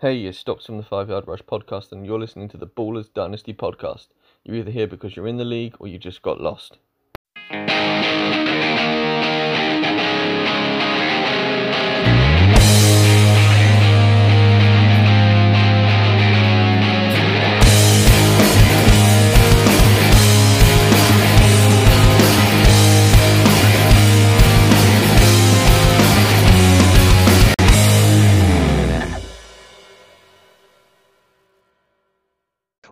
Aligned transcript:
Hey, 0.00 0.24
it's 0.24 0.38
Stocks 0.38 0.66
from 0.66 0.76
the 0.76 0.82
Five 0.82 1.08
Yard 1.08 1.28
Rush 1.28 1.42
podcast, 1.42 1.92
and 1.92 2.04
you're 2.04 2.18
listening 2.18 2.48
to 2.48 2.56
the 2.56 2.66
Ballers 2.66 3.14
Dynasty 3.14 3.54
podcast. 3.54 4.08
You're 4.42 4.56
either 4.56 4.72
here 4.72 4.88
because 4.88 5.14
you're 5.14 5.28
in 5.28 5.36
the 5.36 5.44
league 5.44 5.76
or 5.78 5.86
you 5.86 5.98
just 5.98 6.20
got 6.20 6.40
lost. 6.40 6.78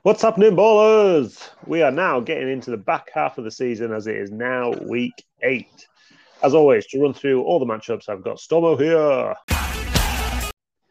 What's 0.05 0.23
happening, 0.23 0.57
ballers? 0.57 1.49
We 1.65 1.83
are 1.83 1.93
now 1.93 2.19
getting 2.19 2.51
into 2.51 2.73
the 2.73 2.77
back 2.77 3.11
half 3.15 3.39
of 3.39 3.45
the 3.45 3.53
season 3.53 3.93
as 3.93 4.09
it 4.09 4.17
is 4.17 4.33
now 4.33 4.73
week 4.73 5.25
eight. 5.43 5.87
As 6.43 6.55
always, 6.55 6.89
to 6.89 7.01
run 7.01 7.15
through 7.15 7.45
all 7.45 7.61
the 7.61 7.67
matchups, 7.67 8.09
I've 8.09 8.25
got 8.25 8.39
Stomo 8.39 8.77
here. 8.77 9.37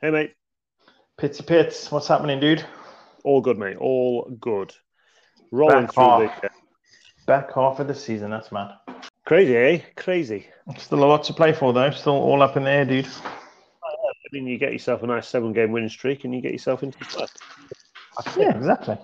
Hey, 0.02 0.12
mate. 0.12 0.34
Pitsy 1.20 1.46
Pits, 1.46 1.92
what's 1.92 2.08
happening, 2.08 2.40
dude? 2.40 2.66
All 3.26 3.42
good, 3.42 3.58
mate. 3.58 3.76
All 3.76 4.30
good. 4.40 4.74
Rolling 5.52 5.88
Back 5.88 5.94
through 5.94 6.04
half. 6.04 6.42
the 6.42 6.50
Back 7.28 7.54
half 7.54 7.82
of 7.82 7.88
the 7.88 7.96
season, 7.96 8.32
that's 8.32 8.54
mad. 8.54 8.72
crazy, 9.26 9.58
eh? 9.58 9.82
Crazy. 9.98 10.48
Still 10.78 11.04
a 11.04 11.06
lot 11.06 11.26
to 11.26 11.34
play 11.34 11.52
for, 11.52 11.74
though. 11.74 11.92
Still 11.92 12.14
all 12.14 12.42
up 12.42 12.56
in 12.56 12.64
the 12.64 12.70
air, 12.70 12.86
dude. 12.86 13.08
I 13.84 13.90
mean, 14.32 14.48
you 14.48 14.58
get 14.58 14.72
yourself 14.72 15.04
a 15.04 15.08
nice 15.08 15.28
seven-game 15.28 15.74
winning 15.74 15.90
streak, 15.90 16.24
and 16.24 16.34
you 16.34 16.40
get 16.40 16.54
yourself 16.54 16.82
into 16.82 16.98
the 16.98 17.04
playoffs. 17.04 17.36
Yeah, 18.38 18.56
exactly. 18.58 18.98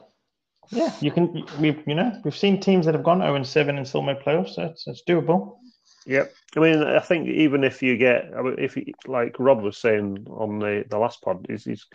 Yeah, 0.70 0.94
you 1.00 1.12
can. 1.12 1.46
We, 1.60 1.82
you 1.88 1.96
know, 1.96 2.20
we've 2.26 2.36
seen 2.36 2.60
teams 2.60 2.86
that 2.86 2.94
have 2.96 3.04
gone 3.04 3.20
0 3.20 3.36
and 3.36 3.48
7 3.48 3.78
and 3.78 3.88
still 3.88 4.02
made 4.02 4.20
playoffs. 4.20 4.56
So 4.56 4.64
it's, 4.64 4.86
it's 4.88 5.04
doable. 5.08 5.58
Yep. 6.06 6.34
I 6.56 6.60
mean, 6.60 6.84
I 6.84 7.00
think 7.00 7.28
even 7.28 7.64
if 7.64 7.82
you 7.82 7.98
get, 7.98 8.32
if 8.58 8.76
you, 8.78 8.94
like 9.08 9.36
Rob 9.40 9.62
was 9.62 9.78
saying 9.78 10.26
on 10.30 10.60
the, 10.60 10.86
the 10.90 10.98
last 10.98 11.22
pod, 11.22 11.46
he's, 11.50 11.66
he's 11.66 11.86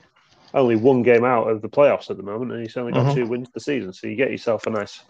only 0.55 0.77
one 0.77 1.03
game 1.03 1.25
out 1.25 1.49
of 1.49 1.63
the 1.63 1.69
playoffs 1.69 2.11
at 2.11 2.17
the 2.17 2.23
moment, 2.23 2.53
and 2.53 2.61
he's 2.63 2.77
only 2.77 2.93
got 2.93 3.07
Mhm. 3.07 3.15
two 3.15 3.27
wins 3.27 3.49
the 3.53 3.61
season. 3.61 3.93
So 3.93 4.07
you 4.07 4.17
get 4.17 4.31
yourself 4.31 4.67
a 4.67 4.71
nice 4.71 5.03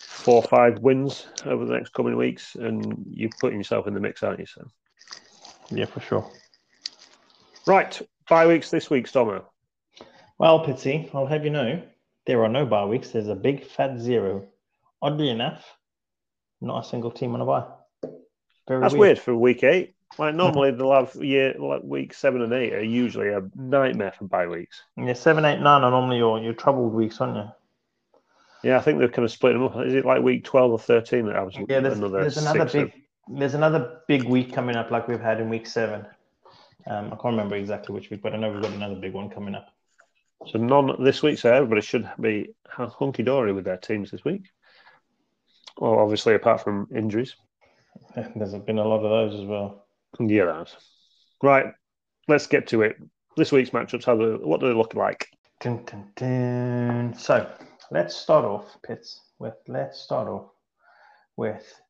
four 0.00 0.36
or 0.36 0.42
five 0.42 0.78
wins 0.80 1.26
over 1.46 1.64
the 1.64 1.74
next 1.74 1.92
coming 1.94 2.16
weeks, 2.16 2.54
and 2.56 3.04
you're 3.10 3.30
putting 3.40 3.58
yourself 3.58 3.86
in 3.86 3.94
the 3.94 4.00
mix, 4.00 4.22
aren't 4.22 4.40
you? 4.40 4.46
So 4.46 4.66
Yeah, 5.70 5.86
for 5.86 6.00
sure. 6.00 6.30
right, 7.66 8.00
bye 8.28 8.46
weeks 8.46 8.70
this 8.70 8.90
week, 8.90 9.06
Stomo. 9.06 9.44
Well, 10.40 10.64
Pitsy, 10.64 11.14
I'll 11.14 11.26
have 11.26 11.44
you 11.44 11.50
know, 11.50 11.82
there 12.24 12.42
are 12.42 12.48
no 12.48 12.64
bye 12.64 12.86
weeks. 12.86 13.10
There's 13.10 13.28
a 13.28 13.34
big 13.34 13.62
fat 13.62 13.98
zero. 14.00 14.46
Oddly 15.02 15.28
enough, 15.28 15.62
not 16.62 16.82
a 16.82 16.88
single 16.88 17.10
team 17.10 17.34
on 17.34 17.42
a 17.42 17.44
bye. 17.44 17.66
Very 18.66 18.80
That's 18.80 18.94
weird 18.94 19.18
for 19.18 19.36
week 19.36 19.62
eight. 19.64 19.94
Like 20.16 20.34
normally, 20.42 20.70
they'll 20.70 20.94
have 20.94 21.14
year 21.16 21.54
like 21.58 21.82
week 21.84 22.14
seven 22.14 22.40
and 22.40 22.54
eight 22.54 22.72
are 22.72 22.82
usually 22.82 23.28
a 23.28 23.42
nightmare 23.54 24.14
for 24.16 24.24
bye 24.24 24.46
weeks. 24.46 24.80
Yeah, 24.96 25.12
seven, 25.12 25.44
eight, 25.44 25.60
nine 25.60 25.82
are 25.82 25.90
normally 25.90 26.16
your, 26.16 26.40
your 26.40 26.54
troubled 26.54 26.94
weeks, 26.94 27.20
aren't 27.20 27.36
you? 27.36 27.52
Yeah, 28.62 28.78
I 28.78 28.80
think 28.80 28.98
they've 28.98 29.12
kind 29.12 29.26
of 29.26 29.30
split 29.30 29.52
them 29.52 29.64
up. 29.64 29.76
Is 29.84 29.92
it 29.92 30.06
like 30.06 30.22
week 30.22 30.44
twelve 30.44 30.72
or 30.72 30.78
thirteen 30.78 31.26
that 31.26 31.36
has 31.36 31.54
Yeah, 31.68 31.80
there's 31.80 31.98
another 31.98 32.22
there's 32.22 32.38
another 32.38 32.60
six 32.60 32.74
of- 32.76 32.86
big 32.86 33.02
there's 33.28 33.54
another 33.54 34.00
big 34.08 34.24
week 34.24 34.54
coming 34.54 34.74
up 34.74 34.90
like 34.90 35.06
we've 35.06 35.20
had 35.20 35.38
in 35.38 35.50
week 35.50 35.66
seven. 35.66 36.06
Um, 36.86 37.08
I 37.08 37.10
can't 37.10 37.24
remember 37.24 37.56
exactly 37.56 37.94
which 37.94 38.08
week, 38.08 38.22
but 38.22 38.32
I 38.32 38.38
know 38.38 38.50
we've 38.50 38.62
got 38.62 38.72
another 38.72 38.94
big 38.94 39.12
one 39.12 39.28
coming 39.28 39.54
up. 39.54 39.74
So 40.46 40.58
none 40.58 41.02
this 41.02 41.22
week, 41.22 41.38
so 41.38 41.52
everybody 41.52 41.82
should 41.82 42.10
be 42.18 42.54
hunky 42.68 43.22
dory 43.22 43.52
with 43.52 43.64
their 43.64 43.76
teams 43.76 44.10
this 44.10 44.24
week. 44.24 44.42
Well, 45.78 45.98
obviously, 45.98 46.34
apart 46.34 46.62
from 46.62 46.88
injuries. 46.94 47.36
There's 48.14 48.54
been 48.54 48.78
a 48.78 48.84
lot 48.84 49.04
of 49.04 49.10
those 49.10 49.40
as 49.40 49.46
well. 49.46 49.86
Yeah, 50.18 50.46
that's 50.46 50.76
right. 51.42 51.66
Let's 52.28 52.46
get 52.46 52.66
to 52.68 52.82
it. 52.82 52.96
This 53.36 53.52
week's 53.52 53.70
matchups, 53.70 54.04
how 54.04 54.16
do, 54.16 54.40
what 54.42 54.60
do 54.60 54.68
they 54.68 54.74
look 54.74 54.94
like? 54.94 55.28
Dun, 55.60 55.84
dun, 55.84 56.10
dun. 56.16 57.14
So 57.14 57.48
let's 57.90 58.16
start 58.16 58.44
off, 58.44 58.76
Pits, 58.82 59.20
with 59.38 59.54
let's 59.68 60.00
start 60.00 60.26
off 60.26 60.50
with 61.36 61.80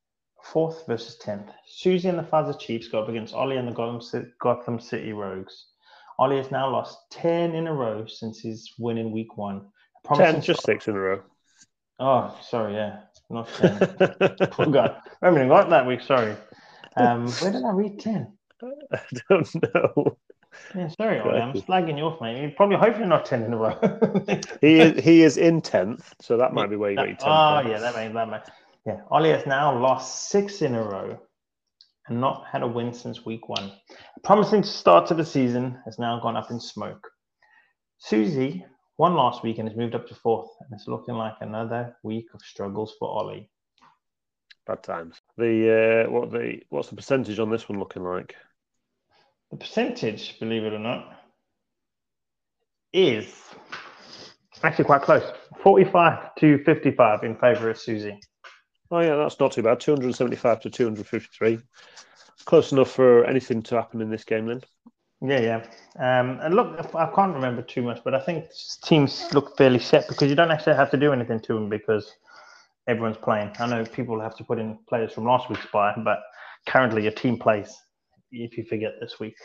fourth 0.43 0.85
versus 0.87 1.17
tenth. 1.17 1.49
Susie 1.65 2.09
and 2.09 2.19
the 2.19 2.23
Father 2.23 2.53
Chiefs 2.53 2.87
go 2.87 3.01
up 3.01 3.09
against 3.09 3.33
Ollie 3.33 3.57
and 3.57 3.67
the 3.67 3.71
Gotham 3.71 4.33
Gotham 4.39 4.79
City 4.79 5.13
Rogues. 5.13 5.67
Ollie 6.21 6.37
has 6.37 6.51
now 6.51 6.69
lost 6.69 7.09
ten 7.09 7.55
in 7.55 7.65
a 7.65 7.73
row 7.73 8.05
since 8.05 8.39
his 8.39 8.75
win 8.77 8.99
in 8.99 9.11
week 9.11 9.37
one. 9.37 9.65
Ten, 10.13 10.39
just 10.39 10.61
six 10.61 10.87
in 10.87 10.95
a 10.95 10.99
row. 10.99 11.23
Oh, 11.99 12.37
sorry, 12.43 12.75
yeah, 12.75 12.99
not 13.31 13.47
ten. 13.47 13.79
Poor 14.51 14.67
guy. 14.67 14.97
I 15.19 15.25
haven't 15.25 15.39
even 15.39 15.47
got 15.47 15.71
that 15.71 15.87
week. 15.87 16.01
Sorry. 16.01 16.35
Um, 16.95 17.27
where 17.27 17.51
did 17.51 17.63
I 17.63 17.71
read 17.71 17.99
ten? 17.99 18.37
I 18.91 18.99
don't 19.29 19.63
know. 19.63 20.17
Yeah, 20.75 20.89
sorry, 20.89 21.19
Ollie. 21.21 21.39
I'm 21.41 21.53
slagging 21.53 21.97
you 21.97 22.03
off, 22.03 22.21
mate. 22.21 22.39
You 22.39 22.51
probably 22.55 22.77
hopefully 22.77 23.07
not 23.07 23.25
ten 23.25 23.41
in 23.41 23.53
a 23.53 23.57
row. 23.57 23.79
He 24.61 24.79
is 24.79 25.03
he 25.03 25.23
is 25.23 25.37
in 25.37 25.59
tenth, 25.59 26.13
so 26.21 26.37
that 26.37 26.53
might 26.53 26.69
be 26.69 26.75
where 26.75 26.91
you 26.91 26.97
got 26.97 27.07
your 27.07 27.17
ten. 27.17 27.29
Oh, 27.29 27.63
yeah, 27.67 27.79
that 27.79 27.95
makes 27.95 28.13
that 28.13 28.29
makes. 28.29 28.49
Yeah, 28.85 29.01
Ollie 29.09 29.31
has 29.31 29.47
now 29.47 29.75
lost 29.75 30.29
six 30.29 30.61
in 30.61 30.75
a 30.75 30.83
row 30.83 31.19
and 32.07 32.19
not 32.19 32.45
had 32.51 32.63
a 32.63 32.67
win 32.67 32.93
since 32.93 33.25
week 33.25 33.47
one. 33.49 33.71
A 34.17 34.19
promising 34.23 34.63
start 34.63 35.07
to 35.07 35.13
the 35.13 35.25
season 35.25 35.79
has 35.85 35.99
now 35.99 36.19
gone 36.19 36.35
up 36.35 36.51
in 36.51 36.59
smoke. 36.59 37.07
Susie 37.97 38.65
won 38.97 39.15
last 39.15 39.43
week 39.43 39.57
and 39.57 39.67
has 39.67 39.77
moved 39.77 39.95
up 39.95 40.07
to 40.07 40.15
fourth, 40.15 40.49
and 40.59 40.69
it's 40.73 40.87
looking 40.87 41.15
like 41.15 41.35
another 41.41 41.95
week 42.03 42.25
of 42.33 42.41
struggles 42.41 42.95
for 42.99 43.09
Ollie. 43.09 43.49
Bad 44.67 44.83
times. 44.83 45.21
The 45.37 46.05
uh, 46.07 46.11
what 46.11 46.31
the 46.31 46.61
what's 46.69 46.89
the 46.89 46.95
percentage 46.95 47.39
on 47.39 47.49
this 47.49 47.67
one 47.67 47.79
looking 47.79 48.03
like? 48.03 48.35
The 49.51 49.57
percentage, 49.57 50.39
believe 50.39 50.63
it 50.63 50.73
or 50.73 50.79
not, 50.79 51.19
is 52.93 53.33
actually 54.63 54.85
quite 54.85 55.01
close 55.01 55.23
45 55.63 56.35
to 56.35 56.63
55 56.63 57.23
in 57.23 57.35
favor 57.37 57.69
of 57.69 57.77
Susie. 57.77 58.19
Oh 58.91 58.99
yeah, 58.99 59.15
that's 59.15 59.39
not 59.39 59.53
too 59.53 59.63
bad. 59.63 59.79
Two 59.79 59.93
hundred 59.93 60.13
seventy-five 60.15 60.59
to 60.61 60.69
two 60.69 60.83
hundred 60.83 61.07
fifty-three. 61.07 61.59
Close 62.45 62.71
enough 62.71 62.91
for 62.91 63.23
anything 63.25 63.61
to 63.63 63.75
happen 63.75 64.01
in 64.01 64.09
this 64.09 64.25
game 64.25 64.47
then. 64.47 64.61
Yeah, 65.21 65.39
yeah. 65.39 66.19
Um, 66.19 66.39
and 66.41 66.55
look, 66.55 66.93
I 66.95 67.05
can't 67.15 67.33
remember 67.33 67.61
too 67.61 67.83
much, 67.83 68.01
but 68.03 68.15
I 68.15 68.19
think 68.19 68.45
teams 68.83 69.31
look 69.33 69.55
fairly 69.55 69.79
set 69.79 70.07
because 70.07 70.29
you 70.29 70.35
don't 70.35 70.51
actually 70.51 70.75
have 70.75 70.89
to 70.91 70.97
do 70.97 71.13
anything 71.13 71.39
to 71.41 71.53
them 71.53 71.69
because 71.69 72.11
everyone's 72.87 73.17
playing. 73.17 73.51
I 73.59 73.67
know 73.67 73.85
people 73.85 74.19
have 74.19 74.35
to 74.37 74.43
put 74.43 74.57
in 74.57 74.79
players 74.89 75.13
from 75.13 75.25
last 75.25 75.49
week's 75.49 75.67
buy, 75.71 75.93
but 76.03 76.19
currently 76.67 77.03
your 77.03 77.11
team 77.11 77.37
plays 77.37 77.71
if 78.31 78.57
you 78.57 78.65
forget 78.65 78.93
this 78.99 79.19
week. 79.19 79.35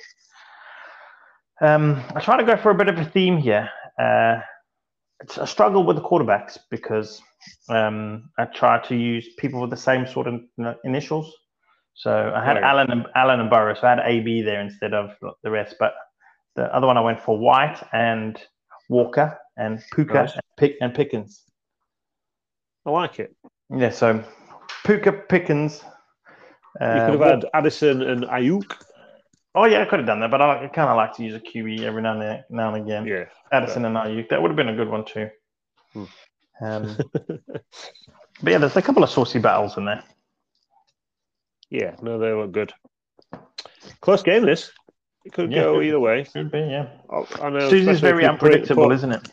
Um, 1.61 2.03
I 2.15 2.21
try 2.21 2.37
to 2.37 2.45
go 2.45 2.57
for 2.57 2.71
a 2.71 2.75
bit 2.75 2.89
of 2.89 2.99
a 2.99 3.05
theme 3.05 3.37
here. 3.37 3.69
Uh, 3.99 4.41
it's 5.21 5.39
a 5.39 5.47
struggle 5.47 5.85
with 5.85 5.97
the 5.97 6.03
quarterbacks 6.03 6.59
because 6.71 7.23
um, 7.69 8.31
I 8.39 8.45
try 8.47 8.79
to 8.89 8.95
use 8.95 9.29
people 9.39 9.61
with 9.61 9.71
the 9.71 9.77
same 9.77 10.07
sort 10.07 10.27
of 10.27 10.35
you 10.35 10.65
know, 10.65 10.75
initials. 10.85 11.33
So 11.95 12.33
I 12.35 12.45
had 12.45 12.55
Right. 12.57 12.65
Allen 12.65 12.91
and 12.91 13.07
Allen 13.15 13.41
and 13.41 13.49
Burrow, 13.49 13.75
so 13.75 13.87
I 13.87 13.91
had 13.91 14.01
AB 14.05 14.43
there 14.43 14.61
instead 14.61 14.93
of 14.93 15.11
the 15.43 15.51
rest. 15.51 15.77
But 15.79 15.95
the 16.55 16.65
other 16.75 16.87
one 16.87 16.99
I 16.99 17.01
went 17.01 17.21
for 17.21 17.39
White 17.39 17.83
and 17.93 18.39
Walker 18.91 19.39
and 19.57 19.83
Puka 19.95 20.13
Nice. 20.15 20.33
and, 20.35 20.43
Pick, 20.59 20.77
and 20.83 20.95
Pickens. 20.95 21.43
I 22.85 22.91
like 22.91 23.19
it. 23.19 23.35
Yeah, 23.75 23.91
so 23.91 24.23
Puka 24.85 25.13
Pickens. 25.13 25.83
You 26.81 26.87
Uh, 26.87 27.07
could 27.11 27.19
have 27.21 27.31
had 27.31 27.45
Addison 27.55 28.03
and 28.03 28.25
Aiyuk. 28.25 28.71
Oh 29.59 29.65
yeah, 29.65 29.81
I 29.81 29.87
could 29.87 29.99
have 30.01 30.07
done 30.07 30.21
that, 30.21 30.31
but 30.31 30.43
I, 30.43 30.69
kind 30.69 30.91
of 30.91 30.97
like 30.97 31.15
to 31.17 31.25
use 31.25 31.35
a 31.35 31.41
QE 31.41 31.81
every 31.81 32.03
now 32.03 32.13
and, 32.13 32.21
then, 32.23 32.45
now 32.51 32.75
and 32.75 32.85
again. 32.85 33.07
Yeah. 33.07 33.25
Addison 33.51 33.87
and 33.87 33.97
Aiyuk, 33.97 34.29
that 34.29 34.41
would 34.43 34.51
have 34.51 34.57
been 34.57 34.69
a 34.69 34.77
good 34.77 34.89
one 34.91 35.05
too. 35.07 35.31
Hmm. 35.95 36.05
Um, 36.61 36.97
but 37.13 38.51
yeah, 38.53 38.59
there's 38.59 38.77
a 38.77 38.83
couple 38.83 39.03
of 39.03 39.09
saucy 39.11 39.39
battles 39.39 39.79
in 39.79 39.87
there. 39.87 40.03
yeah, 41.71 41.97
no, 42.03 42.19
they 42.19 42.33
were 42.33 42.47
good. 42.47 42.73
Close 44.03 44.23
game, 44.23 44.45
this. 44.45 44.71
It 45.25 45.33
could 45.33 45.51
Yeah, 45.51 45.63
go 45.63 45.75
could- 45.77 45.87
either 45.87 46.01
way. 46.01 46.25
Could 46.25 46.51
be, 46.53 46.59
yeah. 46.59 46.89
I- 47.11 47.47
I 47.47 47.51
know, 47.51 47.71
Susie's 47.71 48.01
very 48.01 48.25
if 48.25 48.31
you 48.33 48.37
put 48.37 48.49
it- 48.53 48.55
unpredictable, 48.61 48.85
put- 48.85 48.95
isn't 48.97 49.13
it? 49.13 49.29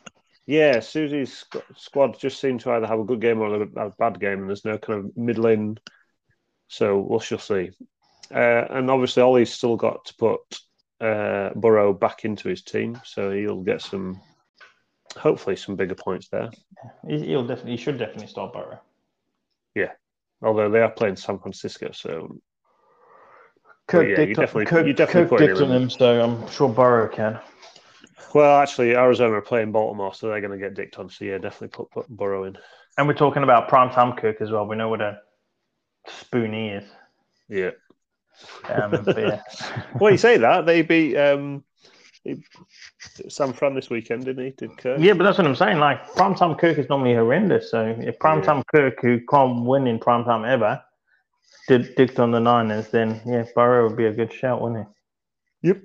Yeah, 0.45 0.79
Susie's 0.79 1.45
squad 1.75 2.17
just 2.19 2.39
seem 2.39 2.57
to 2.59 2.71
either 2.71 2.87
have 2.87 2.99
a 2.99 3.03
good 3.05 3.19
game 3.21 3.39
or 3.41 3.63
a, 3.63 3.87
a 3.87 3.89
bad 3.99 4.19
game, 4.19 4.39
and 4.39 4.49
there's 4.49 4.65
no 4.65 4.77
kind 4.77 4.99
of 4.99 5.17
middling. 5.17 5.77
So 6.69 6.99
we'll 6.99 7.19
shall 7.19 7.39
see. 7.39 7.71
Uh, 8.31 8.65
and 8.69 8.89
obviously, 8.89 9.23
Ollie's 9.23 9.53
still 9.53 9.75
got 9.75 10.05
to 10.05 10.15
put 10.15 10.39
uh, 11.01 11.49
Burrow 11.55 11.93
back 11.93 12.25
into 12.25 12.49
his 12.49 12.61
team, 12.63 12.99
so 13.03 13.31
he'll 13.31 13.61
get 13.61 13.81
some, 13.81 14.21
hopefully, 15.17 15.55
some 15.55 15.75
bigger 15.75 15.95
points 15.95 16.29
there. 16.29 16.49
He, 17.07 17.25
he'll 17.27 17.45
definitely, 17.45 17.71
he 17.71 17.77
should 17.77 17.97
definitely 17.97 18.27
start 18.27 18.53
Burrow. 18.53 18.79
Yeah, 19.75 19.91
although 20.41 20.69
they 20.69 20.81
are 20.81 20.89
playing 20.91 21.15
San 21.17 21.39
Francisco, 21.39 21.91
so 21.91 22.37
Kirk 23.87 24.07
yeah, 24.07 24.21
you 24.23 24.35
definitely- 24.35 24.65
Kirk, 24.65 24.87
you 24.87 24.93
definitely 24.93 25.23
Kirk 25.23 25.29
put 25.29 25.41
it 25.41 25.47
dicked 25.47 25.61
on 25.61 25.71
him, 25.71 25.89
so 25.89 26.21
I'm 26.23 26.47
sure 26.49 26.69
Burrow 26.69 27.09
can. 27.09 27.39
Well, 28.33 28.59
actually, 28.59 28.95
Arizona 28.95 29.35
are 29.35 29.41
playing 29.41 29.71
Baltimore, 29.71 30.13
so 30.13 30.27
they're 30.29 30.41
going 30.41 30.57
to 30.57 30.63
get 30.63 30.73
dicked 30.73 30.97
on. 30.97 31.09
So 31.09 31.25
yeah, 31.25 31.37
definitely 31.37 31.67
put, 31.67 31.91
put 31.91 32.07
Burrow 32.09 32.45
in. 32.45 32.57
And 32.97 33.07
we're 33.07 33.13
talking 33.13 33.43
about 33.43 33.67
prime 33.67 33.91
time 33.91 34.15
Kirk 34.15 34.41
as 34.41 34.49
well. 34.49 34.65
We 34.65 34.75
know 34.75 34.89
what 34.89 35.01
a 35.01 35.19
spoon 36.07 36.53
he 36.53 36.67
is. 36.69 36.83
Yeah. 37.49 37.71
Um, 38.69 39.05
yeah. 39.17 39.41
well, 39.99 40.11
you 40.11 40.17
say 40.17 40.37
that 40.37 40.65
they 40.65 40.81
beat 40.81 41.15
um, 41.17 41.63
San 43.29 43.53
Fran 43.53 43.75
this 43.75 43.89
weekend, 43.89 44.25
didn't 44.25 44.45
he? 44.45 44.51
Did 44.51 44.77
Kirk? 44.77 44.99
yeah, 44.99 45.13
but 45.13 45.23
that's 45.23 45.37
what 45.37 45.47
I'm 45.47 45.55
saying. 45.55 45.79
Like 45.79 46.05
primetime 46.13 46.57
Kirk 46.57 46.77
is 46.77 46.89
normally 46.89 47.13
horrendous. 47.13 47.71
So 47.71 47.95
if 47.99 48.17
primetime 48.19 48.63
Kirk, 48.73 49.01
who 49.01 49.19
can't 49.29 49.65
win 49.65 49.87
in 49.87 49.99
primetime 49.99 50.47
ever, 50.47 50.81
did 51.67 51.95
dicked 51.95 52.19
on 52.19 52.31
the 52.31 52.39
Niners, 52.39 52.89
then 52.89 53.21
yeah, 53.25 53.45
Burrow 53.55 53.87
would 53.87 53.97
be 53.97 54.05
a 54.05 54.13
good 54.13 54.31
shout, 54.33 54.61
wouldn't 54.61 54.87
he? 55.61 55.67
Yep. 55.69 55.81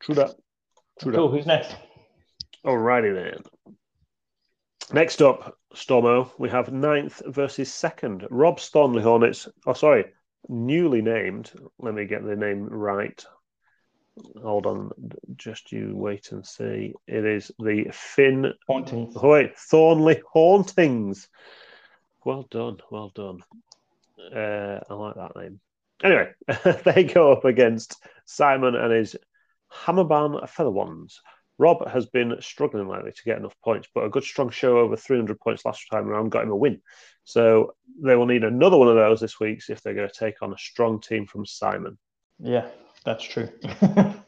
True 0.00 0.14
that. 0.14 0.34
True 1.00 1.12
Cool. 1.12 1.28
that. 1.28 1.36
Who's 1.36 1.46
next? 1.46 1.76
Alrighty 2.64 3.14
then. 3.14 3.74
Next 4.92 5.22
up, 5.22 5.56
Stormo, 5.74 6.30
we 6.38 6.48
have 6.48 6.72
ninth 6.72 7.22
versus 7.26 7.72
second. 7.72 8.26
Rob 8.30 8.58
Thornley 8.58 9.02
Hornets. 9.02 9.48
Oh, 9.66 9.72
sorry, 9.72 10.06
newly 10.48 11.02
named. 11.02 11.52
Let 11.78 11.94
me 11.94 12.06
get 12.06 12.24
the 12.24 12.36
name 12.36 12.66
right. 12.66 13.24
Hold 14.42 14.66
on, 14.66 14.90
just 15.36 15.72
you 15.72 15.92
wait 15.94 16.32
and 16.32 16.44
see. 16.44 16.94
It 17.06 17.24
is 17.24 17.50
the 17.58 17.86
Finn. 17.92 18.52
Hauntings. 18.68 19.14
Oh, 19.16 19.30
wait, 19.30 19.56
Thornley 19.56 20.20
Hauntings. 20.32 21.28
Well 22.24 22.46
done, 22.50 22.78
well 22.90 23.10
done. 23.14 23.40
Uh, 24.34 24.80
I 24.88 24.94
like 24.94 25.14
that 25.14 25.36
name. 25.36 25.60
Anyway, 26.02 26.32
they 26.84 27.04
go 27.04 27.32
up 27.32 27.44
against 27.44 27.96
Simon 28.26 28.74
and 28.74 28.92
his 28.92 29.16
Hammerban 29.72 30.48
Feather 30.48 30.70
Ones. 30.70 31.20
Rob 31.58 31.86
has 31.88 32.06
been 32.06 32.36
struggling 32.40 32.88
lately 32.88 33.12
to 33.12 33.22
get 33.24 33.36
enough 33.36 33.54
points, 33.62 33.86
but 33.94 34.04
a 34.04 34.10
good 34.10 34.24
strong 34.24 34.50
show 34.50 34.78
over 34.78 34.96
300 34.96 35.38
points 35.40 35.64
last 35.64 35.86
time 35.90 36.08
around 36.08 36.30
got 36.30 36.44
him 36.44 36.50
a 36.50 36.56
win. 36.56 36.80
So 37.30 37.74
they 38.02 38.16
will 38.16 38.26
need 38.26 38.42
another 38.42 38.76
one 38.76 38.88
of 38.88 38.96
those 38.96 39.20
this 39.20 39.38
week 39.38 39.62
if 39.68 39.82
they're 39.82 39.94
going 39.94 40.08
to 40.08 40.14
take 40.14 40.42
on 40.42 40.52
a 40.52 40.58
strong 40.58 41.00
team 41.00 41.26
from 41.26 41.46
Simon. 41.46 41.96
Yeah, 42.40 42.66
that's 43.04 43.22
true. 43.22 43.48
good, 43.62 44.24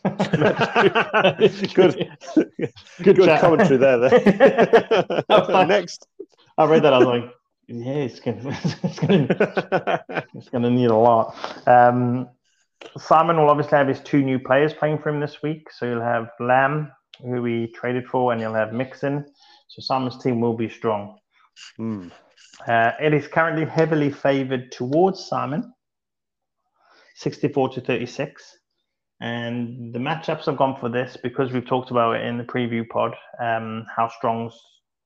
good, 3.02 3.24
chat. 3.24 3.40
commentary 3.40 3.76
there. 3.78 3.98
there. 3.98 5.24
Next. 5.66 6.06
I 6.56 6.64
read 6.66 6.84
that. 6.84 6.92
I 6.92 6.98
was 6.98 7.06
like, 7.06 7.34
yeah, 7.66 7.92
it's 7.94 8.20
gonna, 8.20 8.40
it's 8.82 8.98
gonna, 8.98 10.24
it's 10.34 10.48
gonna 10.50 10.70
need 10.70 10.90
a 10.90 10.96
lot. 10.96 11.34
Um, 11.66 12.28
Simon 12.98 13.36
will 13.36 13.50
obviously 13.50 13.78
have 13.78 13.88
his 13.88 14.00
two 14.00 14.22
new 14.22 14.38
players 14.38 14.72
playing 14.74 14.98
for 14.98 15.08
him 15.08 15.18
this 15.18 15.42
week. 15.42 15.70
So 15.72 15.86
you'll 15.86 16.02
have 16.02 16.30
Lamb, 16.38 16.92
who 17.20 17.42
we 17.42 17.72
traded 17.74 18.06
for, 18.06 18.32
and 18.32 18.40
you'll 18.40 18.54
have 18.54 18.72
Mixon. 18.72 19.24
So 19.68 19.80
Simon's 19.80 20.22
team 20.22 20.40
will 20.40 20.56
be 20.56 20.68
strong. 20.68 21.18
Hmm. 21.76 22.08
Uh, 22.66 22.92
it 23.00 23.12
is 23.12 23.26
currently 23.26 23.64
heavily 23.64 24.10
favored 24.10 24.70
towards 24.72 25.24
Simon, 25.26 25.72
64 27.16 27.70
to 27.70 27.80
36. 27.80 28.58
And 29.20 29.94
the 29.94 29.98
matchups 29.98 30.46
have 30.46 30.56
gone 30.56 30.76
for 30.80 30.88
this 30.88 31.16
because 31.22 31.52
we've 31.52 31.66
talked 31.66 31.90
about 31.92 32.16
it 32.16 32.24
in 32.24 32.38
the 32.38 32.44
preview 32.44 32.88
pod, 32.88 33.14
um, 33.40 33.86
how 33.94 34.08
strong 34.08 34.50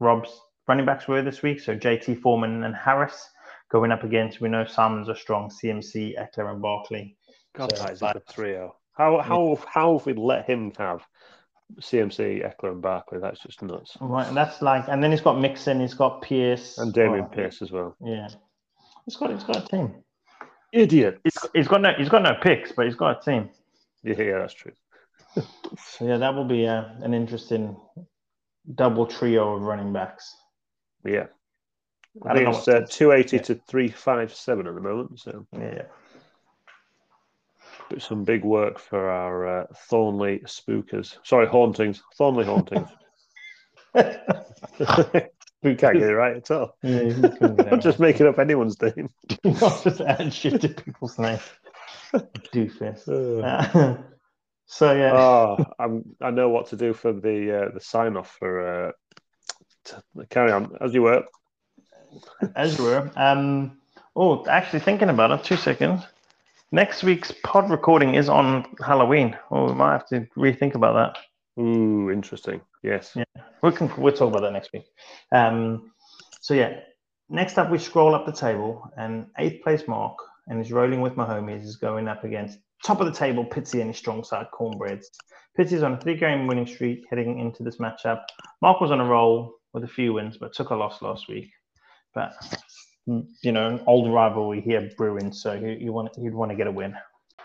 Rob's 0.00 0.31
running 0.69 0.87
backs 0.87 1.06
were 1.06 1.23
this 1.23 1.43
week. 1.43 1.61
So 1.61 1.76
JT 1.76 2.20
Foreman 2.23 2.64
and 2.64 2.75
Harris 2.75 3.29
going 3.70 3.93
up 3.93 4.05
against, 4.05 4.41
we 4.41 4.49
know 4.49 4.64
Simon's 4.64 5.08
are 5.08 5.17
strong, 5.17 5.50
CMC, 5.50 6.14
Ekeler, 6.19 6.50
and 6.50 6.62
Barkley. 6.62 7.17
God, 7.55 7.76
So, 7.76 7.85
that 7.85 7.93
is 7.93 8.03
a 8.03 8.23
trio. 8.32 8.76
How 8.97 9.20
how 9.20 9.58
how 9.67 9.99
have 9.99 10.06
we 10.06 10.14
let 10.14 10.49
him 10.49 10.73
have 10.79 11.03
CMC, 11.81 12.45
Ekeler, 12.45 12.73
and 12.73 12.83
Barkley? 12.83 13.19
That's 13.19 13.41
just 13.41 13.63
nuts. 13.63 13.97
Right, 14.01 14.27
and 14.27 14.37
that's 14.37 14.63
like, 14.63 14.85
and 14.89 15.03
then 15.03 15.11
he's 15.11 15.21
got 15.21 15.41
Mixon, 15.41 15.81
he's 15.81 15.95
got 15.95 16.23
Pierce, 16.23 16.79
And 16.79 16.93
Damien 16.93 17.21
well, 17.21 17.29
Pierce 17.29 17.63
as 17.63 17.71
well. 17.71 17.97
Yeah, 18.01 18.29
he's 19.05 19.17
got 19.17 19.31
he's 19.31 19.45
got 19.45 19.65
a 19.65 19.67
team. 19.67 19.95
Idiot. 20.73 21.21
He's, 21.25 21.37
he's 21.55 21.69
got 21.69 21.81
no 21.81 21.93
he's 21.97 22.09
got 22.09 22.23
no 22.23 22.35
picks, 22.35 22.73
but 22.73 22.87
he's 22.87 22.97
got 22.97 23.19
a 23.19 23.21
team. 23.25 23.51
Yeah, 24.03 24.21
yeah, 24.21 24.39
that's 24.39 24.55
true. 24.55 24.73
So 25.35 26.07
yeah, 26.07 26.17
that 26.17 26.35
will 26.35 26.45
be 26.47 26.67
uh, 26.67 26.85
an 27.03 27.13
interesting 27.13 27.77
double 28.75 29.07
trio 29.07 29.55
of 29.55 29.63
running 29.63 29.93
backs. 29.93 30.35
Yeah. 31.05 31.27
I 32.25 32.31
I, 32.31 32.35
think 32.35 32.49
it's 32.49 32.69
uh, 32.69 32.87
280 32.89 33.39
to 33.41 33.55
357 33.69 34.67
at 34.67 34.75
the 34.75 34.81
moment. 34.81 35.21
So 35.21 35.47
Yeah, 35.53 35.83
but 37.88 38.03
some 38.03 38.25
big 38.25 38.44
work 38.44 38.79
for 38.79 39.11
our 39.11 39.62
uh, 39.62 39.67
Thornley 39.88 40.41
spookers. 40.47 41.17
Sorry, 41.25 41.47
hauntings. 41.47 42.03
Thornley 42.17 42.44
hauntings. 42.44 42.88
we 43.94 45.75
can't 45.75 45.99
get 45.99 46.11
it 46.11 46.15
right 46.15 46.37
at 46.37 46.50
all. 46.50 46.77
yeah. 46.83 47.12
I'm 47.71 47.81
just 47.81 47.99
making 47.99 48.27
up 48.27 48.38
anyone's 48.38 48.81
name. 48.81 49.11
not 49.44 49.83
just 49.83 50.00
add 50.00 50.33
shit 50.33 50.61
to 50.61 50.69
people's 50.69 51.19
names. 51.19 51.43
Doofus. 52.53 53.09
Uh, 53.09 53.97
so 54.67 54.93
yeah, 54.93 55.12
oh, 55.12 55.65
I'm, 55.79 56.17
I 56.21 56.31
know 56.31 56.49
what 56.49 56.69
to 56.69 56.77
do 56.77 56.93
for 56.93 57.12
the 57.12 57.67
uh, 57.67 57.75
the 57.75 57.81
sign 57.81 58.17
off 58.17 58.37
for. 58.39 58.89
Uh, 58.89 58.93
carry 60.31 60.50
on 60.50 60.77
as 60.81 60.93
you 60.93 61.03
were. 61.03 61.25
as 62.56 62.77
you 62.77 62.85
were. 62.85 63.11
Um, 63.15 63.79
oh, 64.17 64.44
actually 64.47 64.81
thinking 64.81 65.11
about 65.11 65.31
it. 65.31 65.44
Two 65.44 65.56
seconds. 65.56 66.03
Next 66.73 67.05
week's 67.05 67.33
pod 67.45 67.71
recording 67.71 68.15
is 68.15 68.29
on 68.29 68.67
Halloween. 68.85 69.37
Oh, 69.51 69.67
we 69.67 69.75
might 69.75 69.93
have 69.93 70.07
to 70.09 70.27
rethink 70.37 70.75
about 70.75 70.95
that. 70.95 71.63
Ooh, 71.63 72.11
interesting. 72.11 72.61
Yes. 72.83 73.13
Yeah. 73.15 73.25
We 73.63 73.73
can 73.73 73.91
we'll 73.97 74.13
talk 74.13 74.31
about 74.31 74.43
that 74.43 74.53
next 74.53 74.73
week. 74.73 74.85
Um, 75.33 75.93
so 76.41 76.55
yeah, 76.55 76.81
next 77.29 77.57
up 77.57 77.71
we 77.71 77.79
scroll 77.79 78.15
up 78.15 78.27
the 78.27 78.33
table, 78.33 78.91
and 78.97 79.27
eighth 79.39 79.63
place 79.63 79.87
Mark 79.87 80.17
and 80.47 80.59
he's 80.63 80.73
rolling 80.73 81.01
with 81.01 81.17
my 81.17 81.25
homies 81.25 81.65
is 81.65 81.77
going 81.77 82.09
up 82.09 82.25
against 82.25 82.59
top 82.85 83.01
of 83.01 83.07
the 83.07 83.13
table 83.13 83.45
Pitsy 83.45 83.81
and 83.81 83.89
his 83.89 83.97
strong 83.97 84.23
side 84.23 84.47
Cornbreads. 84.53 85.07
Pitsy's 85.59 85.83
on 85.83 85.95
a 85.95 86.01
three-game 86.01 86.47
winning 86.47 86.67
streak 86.67 87.05
heading 87.11 87.41
into 87.41 87.63
this 87.63 87.79
matchup. 87.79 88.23
Mark 88.61 88.81
was 88.81 88.91
on 88.91 89.01
a 89.01 89.05
roll 89.05 89.55
with 89.73 89.85
a 89.85 89.89
few 89.89 90.13
wins, 90.13 90.37
but 90.37 90.53
took 90.53 90.71
a 90.71 90.75
loss 90.75 91.03
last 91.03 91.29
week. 91.29 91.51
But 92.15 92.35
you 93.06 93.53
know, 93.53 93.69
an 93.70 93.81
old 93.87 94.12
rivalry 94.12 94.61
here 94.61 94.91
brewing, 94.97 95.32
so 95.32 95.53
you, 95.53 95.69
you 95.69 95.93
want 95.93 96.11
you'd 96.19 96.35
want 96.35 96.50
to 96.50 96.56
get 96.56 96.67
a 96.67 96.73
win. 96.73 96.94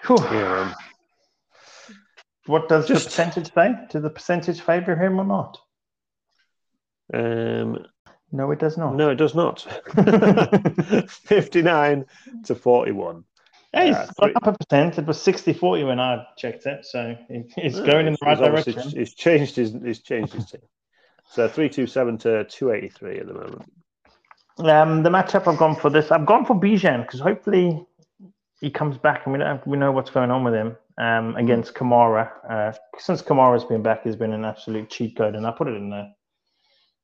Yeah. 0.09 0.73
What 2.47 2.67
does 2.67 2.87
Just- 2.87 3.03
the 3.05 3.09
percentage 3.09 3.53
say? 3.53 3.73
Does 3.89 4.01
the 4.01 4.09
percentage 4.09 4.61
favour 4.61 4.95
him 4.95 5.19
or 5.19 5.25
not? 5.25 5.57
Um, 7.13 7.85
No, 8.31 8.49
it 8.51 8.59
does 8.59 8.77
not. 8.77 8.95
no, 8.95 9.09
it 9.11 9.15
does 9.15 9.35
not. 9.35 9.61
59 11.09 12.05
to 12.45 12.55
41. 12.55 13.23
Yeah, 13.73 13.83
he's 13.85 13.91
Yeah, 13.95 14.07
got 14.19 14.35
up 14.35 14.47
a 14.47 14.53
percent. 14.65 14.97
It 14.97 15.05
was 15.05 15.21
60 15.21 15.53
40 15.53 15.83
when 15.83 15.99
I 15.99 16.25
checked 16.37 16.65
it. 16.65 16.85
So 16.85 17.15
it- 17.29 17.53
it's 17.57 17.77
Yeah, 17.77 17.85
going 17.85 18.07
in 18.07 18.13
the 18.13 18.25
right 18.25 18.37
direction. 18.37 18.79
He's 18.89 19.13
changed 19.13 19.55
his 19.55 19.73
he's 19.83 20.01
changed 20.01 20.33
his 20.33 20.45
team. 20.51 20.61
So 21.29 21.47
327 21.47 22.17
to 22.19 22.43
283 22.45 23.19
at 23.19 23.27
the 23.27 23.33
moment. 23.33 23.71
Um, 24.61 25.03
the 25.03 25.09
matchup 25.09 25.47
I've 25.47 25.57
gone 25.57 25.75
for 25.75 25.89
this, 25.89 26.11
I've 26.11 26.25
gone 26.25 26.45
for 26.45 26.55
Bijan 26.55 27.05
because 27.05 27.19
hopefully 27.19 27.85
he 28.61 28.69
comes 28.69 28.97
back 28.97 29.25
and 29.25 29.33
we, 29.33 29.39
don't, 29.39 29.65
we 29.65 29.77
know 29.77 29.91
what's 29.91 30.11
going 30.11 30.31
on 30.31 30.43
with 30.43 30.53
him 30.53 30.77
um, 30.97 31.35
against 31.35 31.73
Kamara. 31.73 32.29
Uh, 32.49 32.73
since 32.97 33.21
Kamara's 33.21 33.65
been 33.65 33.81
back, 33.81 34.03
he's 34.03 34.15
been 34.15 34.33
an 34.33 34.45
absolute 34.45 34.89
cheat 34.89 35.17
code. 35.17 35.35
And 35.35 35.45
I 35.47 35.51
put 35.51 35.67
it 35.67 35.75
in 35.75 35.89
the 35.89 36.11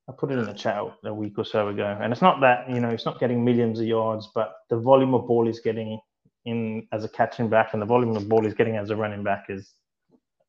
I 0.08 0.12
put 0.16 0.30
it 0.30 0.38
in 0.38 0.46
the 0.46 0.54
chat 0.54 0.80
a 1.04 1.12
week 1.12 1.34
or 1.36 1.44
so 1.44 1.68
ago. 1.68 1.98
And 2.00 2.12
it's 2.12 2.22
not 2.22 2.40
that, 2.40 2.70
you 2.70 2.80
know, 2.80 2.90
he's 2.90 3.04
not 3.04 3.20
getting 3.20 3.44
millions 3.44 3.78
of 3.78 3.86
yards, 3.86 4.30
but 4.34 4.54
the 4.70 4.78
volume 4.78 5.12
of 5.12 5.26
ball 5.26 5.46
he's 5.46 5.60
getting 5.60 6.00
in 6.46 6.86
as 6.92 7.04
a 7.04 7.08
catching 7.10 7.50
back 7.50 7.74
and 7.74 7.82
the 7.82 7.86
volume 7.86 8.16
of 8.16 8.26
ball 8.26 8.42
he's 8.42 8.54
getting 8.54 8.76
as 8.76 8.88
a 8.88 8.96
running 8.96 9.22
back 9.22 9.44
is 9.50 9.74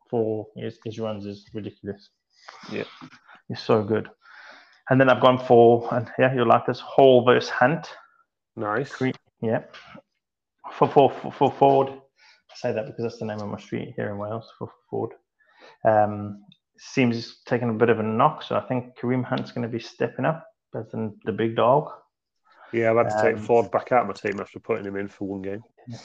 for 0.10 0.48
his, 0.56 0.80
his 0.86 0.98
runs 0.98 1.26
is 1.26 1.46
ridiculous. 1.54 2.10
Yeah. 2.72 2.86
He's 3.50 3.62
so 3.62 3.84
good. 3.84 4.10
And 4.90 5.00
then 5.00 5.10
I've 5.10 5.22
gone 5.22 5.38
for, 5.38 5.88
and 5.94 6.10
yeah, 6.18 6.34
you'll 6.34 6.48
like 6.48 6.66
this, 6.66 6.80
Hall 6.80 7.24
versus 7.24 7.50
Hunt. 7.50 7.88
Nice. 8.56 8.92
Yeah. 9.42 9.64
For, 10.74 10.88
for, 10.88 11.12
for, 11.12 11.32
for 11.32 11.52
Ford. 11.52 11.90
I 11.90 12.56
say 12.56 12.72
that 12.74 12.88
because 12.88 13.04
that's 13.04 13.20
the 13.20 13.26
name 13.26 13.40
of 13.40 13.50
my 13.50 13.60
street 13.60 13.94
here 13.96 14.10
in 14.10 14.18
Wales, 14.18 14.52
for 14.58 14.72
Ford. 14.90 15.12
Um, 15.86 16.44
seems 16.78 17.42
taking 17.46 17.70
a 17.70 17.74
bit 17.74 17.90
of 17.90 18.00
a 18.00 18.04
knock, 18.04 18.42
so 18.44 18.56
I 18.56 18.62
think 18.62 18.98
Kareem 18.98 19.24
Hunt's 19.24 19.52
going 19.52 19.70
to 19.70 19.72
be 19.72 19.80
stepping 19.84 20.26
up 20.26 20.46
as 20.76 20.90
the, 20.92 21.14
the 21.26 21.32
big 21.32 21.56
dog. 21.56 21.90
Yeah, 22.72 22.92
I've 22.92 22.98
had 22.98 23.10
to 23.10 23.22
take 23.22 23.38
Um, 23.38 23.44
Ford 23.44 23.72
back 23.72 23.92
out 23.92 24.02
of 24.02 24.08
my 24.08 24.14
team 24.14 24.40
after 24.40 24.60
putting 24.60 24.86
him 24.86 24.96
in 24.96 25.08
for 25.08 25.28
one 25.28 25.42
game. 25.42 25.64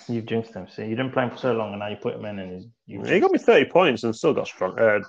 You've 0.09 0.27
jinxed 0.27 0.55
him. 0.55 0.67
See, 0.69 0.83
you 0.83 0.97
didn't 0.97 1.13
play 1.13 1.25
him 1.25 1.31
for 1.31 1.37
so 1.37 1.53
long, 1.53 1.71
and 1.73 1.81
now 1.81 1.89
you 1.89 1.97
put 1.97 2.15
him 2.15 2.25
in, 2.25 2.39
and 2.39 2.71
you 2.87 3.03
He 3.03 3.21
got 3.21 3.33
me 3.33 3.39
30 3.39 3.67
points 3.71 4.05
and 4.05 4.17
still 4.17 4.33
got 4.33 4.47
strong, 4.47 4.79
uh, 4.79 5.01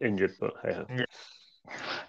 injured, 0.00 0.32
but 0.40 0.54
hey. 0.62 1.04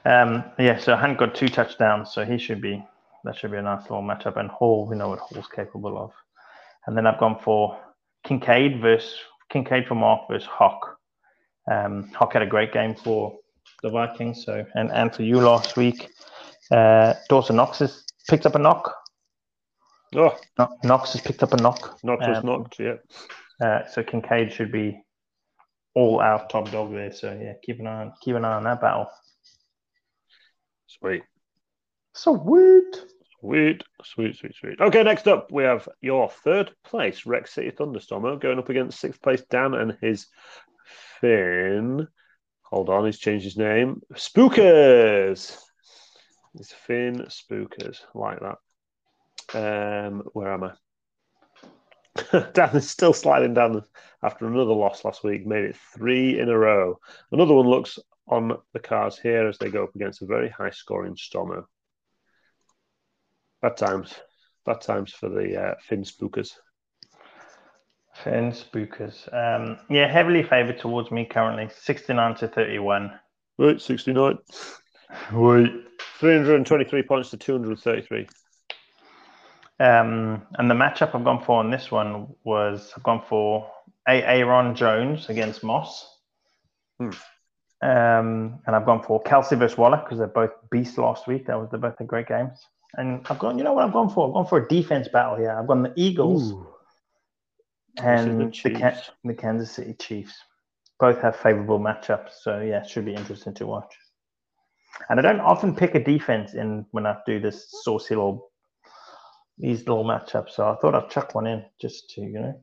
Um, 0.06 0.44
yeah, 0.60 0.78
so 0.80 0.96
Hunt 0.96 1.18
got 1.18 1.34
two 1.36 1.48
touchdowns, 1.48 2.12
so 2.14 2.26
he 2.26 2.38
should 2.38 2.62
be 2.62 2.84
that 3.24 3.38
should 3.38 3.52
be 3.52 3.58
a 3.58 3.62
nice 3.62 3.84
little 3.84 4.02
matchup. 4.02 4.38
And 4.38 4.50
Hall, 4.50 4.86
we 4.90 4.98
know 4.98 5.10
what 5.10 5.20
Hall's 5.20 5.48
capable 5.48 5.98
of. 5.98 6.12
And 6.88 6.98
then 6.98 7.08
I've 7.08 7.20
gone 7.20 7.40
for 7.42 7.80
Kincaid 8.26 8.82
versus 8.82 9.18
Kincaid 9.50 9.88
for 9.88 9.96
Mark 9.96 10.28
versus 10.30 10.48
Hawk. 10.48 10.98
Um, 11.72 12.10
Hock 12.14 12.34
had 12.34 12.42
a 12.42 12.48
great 12.48 12.74
game 12.74 12.96
for 12.96 13.38
the 13.82 13.90
Vikings, 13.90 14.44
so 14.44 14.66
and, 14.76 14.92
and 14.92 15.14
for 15.16 15.24
you 15.24 15.40
last 15.40 15.78
week. 15.78 16.10
Uh, 16.72 17.14
Dawson 17.30 17.56
Knox 17.56 17.80
has 17.80 18.04
picked 18.30 18.46
up 18.46 18.56
a 18.56 18.60
knock. 18.60 18.94
Oh, 20.16 20.38
No- 20.60 20.78
Knox 20.84 21.14
has 21.14 21.22
picked 21.22 21.44
up 21.44 21.54
a 21.54 21.58
knock. 21.58 22.00
knocked 22.04 22.28
was 22.28 22.38
Um, 22.40 22.46
knocked. 22.46 22.80
Yeah. 22.80 22.96
Uh, 23.62 23.86
so 23.88 24.04
Kincaid 24.04 24.52
should 24.52 24.72
be 24.72 25.02
all 25.96 26.20
out 26.22 26.50
top 26.50 26.70
dog 26.72 26.92
there. 26.92 27.12
So 27.12 27.38
yeah, 27.42 27.54
keep 27.64 27.80
an 27.80 27.88
eye 27.88 28.02
on 28.02 28.14
keep 28.22 28.36
an 28.36 28.44
eye 28.46 28.56
on 28.56 28.64
that 28.64 28.82
battle. 28.82 29.08
Sweet. 31.00 31.24
So 32.14 32.32
weird. 32.32 32.96
Sweet, 33.40 33.84
sweet, 34.04 34.36
sweet, 34.38 34.56
sweet. 34.56 34.80
Okay, 34.80 35.04
next 35.04 35.28
up 35.28 35.52
we 35.52 35.64
have 35.64 35.90
your 36.02 36.30
third 36.30 36.72
place, 36.84 37.26
Rex 37.26 37.54
City 37.54 37.72
Thunderstormer, 37.72 38.40
going 38.40 38.58
up 38.58 38.70
against 38.70 39.00
sixth 39.00 39.22
place 39.22 39.42
Dan 39.50 39.74
and 39.74 39.98
his 40.02 40.28
Finn. 41.20 42.08
Hold 42.64 42.90
on, 42.90 43.06
he's 43.06 43.20
changed 43.20 43.44
his 43.44 43.58
name. 43.58 44.02
Spookers. 44.14 45.58
It's 46.56 46.72
Finn 46.72 47.26
Spookers, 47.28 48.00
like 48.14 48.40
that. 48.40 48.58
Um, 50.08 50.24
where 50.34 50.54
am 50.54 50.64
I? 50.64 50.72
Dan 52.54 52.76
is 52.76 52.90
still 52.90 53.14
sliding 53.14 53.54
down 53.54 53.84
after 54.22 54.46
another 54.46 54.74
loss 54.74 55.04
last 55.04 55.24
week, 55.24 55.46
made 55.46 55.66
it 55.66 55.76
three 55.94 56.40
in 56.40 56.50
a 56.50 56.58
row. 56.58 57.00
Another 57.32 57.54
one 57.54 57.68
looks 57.68 58.00
on 58.28 58.58
the 58.74 58.80
cards 58.80 59.20
here 59.20 59.48
as 59.48 59.58
they 59.58 59.70
go 59.70 59.84
up 59.84 59.96
against 59.96 60.22
a 60.22 60.26
very 60.26 60.50
high 60.50 60.70
scoring 60.70 61.16
Stormo. 61.16 61.66
Bad 63.62 63.78
times. 63.78 64.14
Bad 64.66 64.82
times 64.82 65.12
for 65.14 65.30
the 65.30 65.62
uh, 65.62 65.76
Finn 65.88 66.04
Spookers. 66.04 66.52
Finn 68.24 68.52
Spookers. 68.52 69.28
Um, 69.34 69.78
yeah, 69.90 70.12
heavily 70.12 70.44
favoured 70.44 70.80
towards 70.80 71.12
me 71.12 71.26
currently, 71.26 71.70
69 71.82 72.36
to 72.36 72.48
31. 72.48 73.12
Right, 73.58 73.82
69. 73.82 74.38
Wait. 75.34 75.72
323 76.20 77.04
points 77.04 77.30
to 77.32 77.38
233. 77.38 78.28
Um, 79.80 80.44
and 80.58 80.70
the 80.70 80.76
matchup 80.76 81.16
I've 81.16 81.24
gone 81.24 81.44
for 81.44 81.60
on 81.60 81.72
this 81.72 81.92
one 81.92 82.28
was 82.44 82.94
I've 82.96 83.04
gone 83.04 83.24
for 83.28 83.70
Aaron 84.08 84.76
Jones 84.76 85.30
against 85.30 85.64
Moss. 85.64 86.08
Hmm. 87.00 87.10
Um, 87.84 88.62
and 88.66 88.78
I've 88.78 88.86
gone 88.86 89.04
for 89.04 89.22
Kelce 89.24 89.60
versus 89.60 89.78
Waller 89.78 89.98
because 89.98 90.18
they're 90.18 90.28
both 90.28 90.52
beasts 90.72 90.98
last 90.98 91.28
week. 91.28 91.48
That 91.48 91.60
was 91.60 91.68
they're 91.70 91.80
both 91.80 91.98
the 91.98 92.06
great 92.06 92.30
games. 92.30 92.58
And 92.94 93.26
I've 93.30 93.40
gone, 93.40 93.58
you 93.58 93.66
know 93.66 93.74
what 93.74 93.84
I've 93.84 93.92
gone 93.92 94.10
for? 94.10 94.28
I've 94.28 94.34
gone 94.34 94.46
for 94.46 94.60
a 94.60 94.68
defense 94.70 95.10
battle 95.10 95.36
here. 95.36 95.52
I've 95.52 95.68
gone 95.68 95.84
the 95.84 95.92
Eagles 95.98 96.54
and 97.98 98.40
the 98.40 98.46
the, 98.70 99.04
the 99.26 99.34
Kansas 99.34 99.72
City 99.72 99.96
Chiefs. 100.00 100.34
Both 100.98 101.22
have 101.22 101.36
favorable 101.36 101.78
matchups, 101.78 102.30
so 102.42 102.62
yeah, 102.62 102.84
it 102.84 102.90
should 102.90 103.04
be 103.04 103.16
interesting 103.16 103.54
to 103.56 103.68
watch. 103.68 103.94
And 105.10 105.20
I 105.20 105.24
don't 105.24 105.42
often 105.42 105.76
pick 105.76 105.94
a 105.96 106.02
defense 106.02 106.54
in 106.54 106.86
when 106.92 107.06
I 107.06 107.18
do 107.26 107.42
this 107.42 107.68
saucy 107.84 108.16
little 108.16 108.50
these 109.58 109.80
little 109.80 110.06
matchups, 110.06 110.52
so 110.52 110.70
I 110.70 110.76
thought 110.78 110.96
I'd 110.96 111.10
chuck 111.10 111.36
one 111.36 111.48
in 111.48 111.66
just 111.82 112.12
to 112.12 112.22
you 112.22 112.40
know. 112.40 112.62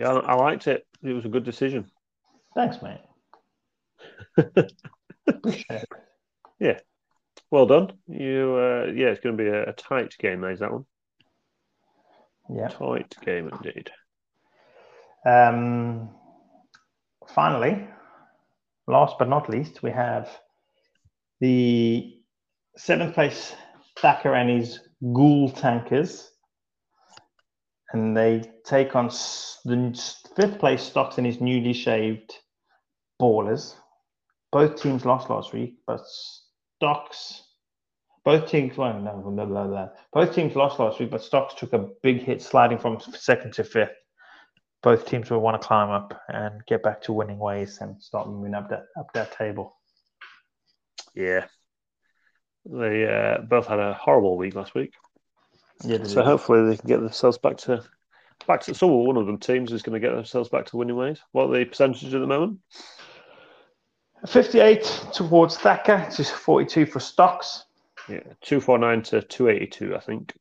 Yeah, 0.00 0.14
I 0.14 0.34
liked 0.34 0.66
it. 0.66 0.84
It 1.04 1.12
was 1.12 1.24
a 1.26 1.28
good 1.28 1.44
decision. 1.44 1.88
Thanks, 2.56 2.82
mate. 2.82 2.98
It. 6.60 6.86
Well 7.50 7.66
done. 7.66 7.92
You, 8.06 8.56
uh, 8.56 8.92
yeah, 8.92 9.08
it's 9.08 9.20
going 9.20 9.36
to 9.36 9.42
be 9.42 9.48
a, 9.48 9.70
a 9.70 9.72
tight 9.72 10.16
game. 10.18 10.40
There's 10.40 10.60
that 10.60 10.72
one. 10.72 10.86
Yeah. 12.48 12.68
Tight 12.68 13.14
game 13.24 13.48
indeed. 13.48 13.90
Um, 15.26 16.10
finally, 17.28 17.86
last 18.86 19.16
but 19.18 19.28
not 19.28 19.48
least, 19.48 19.82
we 19.82 19.90
have 19.90 20.28
the 21.40 22.18
seventh 22.76 23.14
place 23.14 23.54
Thacker 23.98 24.34
and 24.34 24.50
his 24.50 24.80
Ghoul 25.12 25.50
Tankers. 25.50 26.30
And 27.92 28.16
they 28.16 28.42
take 28.64 28.96
on 28.96 29.08
the 29.64 30.00
fifth 30.36 30.58
place 30.58 30.82
Stocks 30.82 31.18
and 31.18 31.26
his 31.26 31.40
newly 31.40 31.72
shaved 31.72 32.34
Ballers. 33.20 33.76
Both 34.54 34.80
teams 34.80 35.04
lost 35.04 35.28
last 35.28 35.52
week, 35.52 35.74
but 35.86 36.00
Stocks, 36.78 37.42
both 38.24 38.48
teams, 38.48 38.76
well, 38.76 38.98
no, 38.98 39.20
blah, 39.24 39.44
blah, 39.44 39.66
blah. 39.66 39.88
both 40.12 40.34
teams 40.34 40.56
lost 40.56 40.78
last 40.78 40.98
week, 40.98 41.10
but 41.10 41.22
Stocks 41.22 41.54
took 41.54 41.72
a 41.74 41.88
big 42.02 42.22
hit 42.22 42.40
sliding 42.40 42.78
from 42.78 42.98
second 43.00 43.52
to 43.54 43.64
fifth 43.64 43.90
both 44.84 45.06
teams 45.06 45.30
will 45.30 45.40
want 45.40 45.60
to 45.60 45.66
climb 45.66 45.88
up 45.88 46.20
and 46.28 46.60
get 46.66 46.82
back 46.82 47.00
to 47.00 47.12
winning 47.12 47.38
ways 47.38 47.78
and 47.80 48.00
start 48.00 48.28
moving 48.28 48.54
up 48.54 48.68
that 48.68 48.84
up 48.98 49.10
that 49.14 49.36
table. 49.36 49.74
Yeah. 51.14 51.46
They 52.66 53.06
uh, 53.06 53.42
both 53.42 53.66
had 53.66 53.78
a 53.78 53.94
horrible 53.94 54.36
week 54.36 54.54
last 54.54 54.74
week. 54.74 54.92
Yeah, 55.84 56.04
So 56.04 56.22
hopefully 56.22 56.68
they 56.68 56.76
can 56.76 56.88
get 56.88 57.00
themselves 57.00 57.38
back 57.38 57.56
to 57.58 57.82
back 58.46 58.60
to 58.62 58.74
so 58.74 58.86
one 58.86 59.16
of 59.16 59.26
them 59.26 59.38
teams 59.38 59.72
is 59.72 59.82
going 59.82 60.00
to 60.00 60.06
get 60.06 60.14
themselves 60.14 60.50
back 60.50 60.66
to 60.66 60.76
winning 60.76 60.96
ways. 60.96 61.18
What 61.32 61.48
are 61.48 61.58
the 61.58 61.64
percentages 61.64 62.14
at 62.14 62.20
the 62.20 62.26
moment? 62.26 62.58
58 64.26 64.82
towards 65.12 65.56
Thacker, 65.58 66.08
just 66.14 66.32
42 66.32 66.86
for 66.86 67.00
Stocks. 67.00 67.64
Yeah, 68.08 68.20
two 68.42 68.60
four 68.60 68.78
nine 68.78 69.02
to 69.04 69.22
two 69.22 69.48
eighty 69.48 69.66
two, 69.66 69.96
I 69.96 70.00
think. 70.00 70.34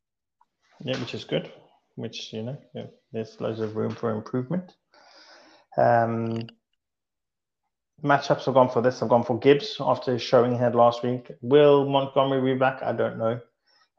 Yeah, 0.84 1.00
which 1.00 1.14
is 1.14 1.24
good. 1.24 1.52
Which 1.96 2.34
you 2.34 2.44
know, 2.44 2.58
yeah, 2.74 2.88
there's 3.12 3.40
loads 3.40 3.62
of 3.62 3.76
room 3.76 3.96
for 3.96 4.12
improvement. 4.12 4.74
Um, 5.78 6.42
matchups 8.04 8.46
have 8.46 8.54
gone 8.54 8.70
for 8.70 8.82
this. 8.82 9.02
I've 9.02 9.10
gone 9.10 9.24
for 9.24 9.40
Gibbs 9.40 9.78
after 9.80 10.14
his 10.14 10.22
showing 10.22 10.52
he 10.52 10.58
had 10.58 10.76
last 10.76 11.04
week. 11.04 11.32
Will 11.42 11.88
Montgomery 11.88 12.54
be 12.54 12.60
back? 12.60 12.84
I 12.84 12.92
don't 12.92 13.18
know. 13.18 13.40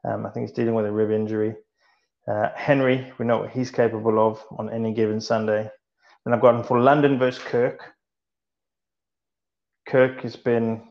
Um, 0.03 0.25
I 0.25 0.29
think 0.29 0.47
he's 0.47 0.55
dealing 0.55 0.75
with 0.75 0.85
a 0.85 0.91
rib 0.91 1.09
injury. 1.09 1.55
Uh, 2.27 2.49
Henry, 2.55 3.11
we 3.17 3.25
know 3.25 3.39
what 3.39 3.49
he's 3.49 3.71
capable 3.71 4.19
of 4.19 4.43
on 4.57 4.69
any 4.69 4.93
given 4.93 5.19
Sunday. 5.19 5.69
Then 6.23 6.33
I've 6.33 6.41
gone 6.41 6.63
for 6.63 6.79
London 6.79 7.17
versus 7.17 7.43
Kirk. 7.43 7.94
Kirk 9.87 10.21
has 10.21 10.35
been 10.35 10.81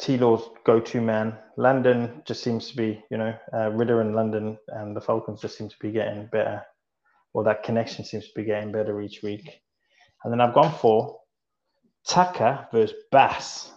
T-Law's 0.00 0.48
go-to 0.64 1.00
man. 1.00 1.36
London 1.56 2.22
just 2.26 2.42
seems 2.42 2.70
to 2.70 2.76
be, 2.76 3.04
you 3.10 3.18
know, 3.18 3.34
uh, 3.52 3.70
Ridder 3.70 4.00
and 4.00 4.16
London 4.16 4.58
and 4.68 4.96
the 4.96 5.00
Falcons 5.00 5.40
just 5.40 5.58
seem 5.58 5.68
to 5.68 5.76
be 5.80 5.92
getting 5.92 6.26
better. 6.26 6.62
Well, 7.32 7.44
that 7.44 7.62
connection 7.62 8.04
seems 8.04 8.26
to 8.26 8.32
be 8.34 8.44
getting 8.44 8.72
better 8.72 9.00
each 9.00 9.22
week. 9.22 9.60
And 10.24 10.32
then 10.32 10.40
I've 10.40 10.54
gone 10.54 10.72
for 10.72 11.20
Tucker 12.06 12.66
versus 12.72 12.96
Bass. 13.12 13.72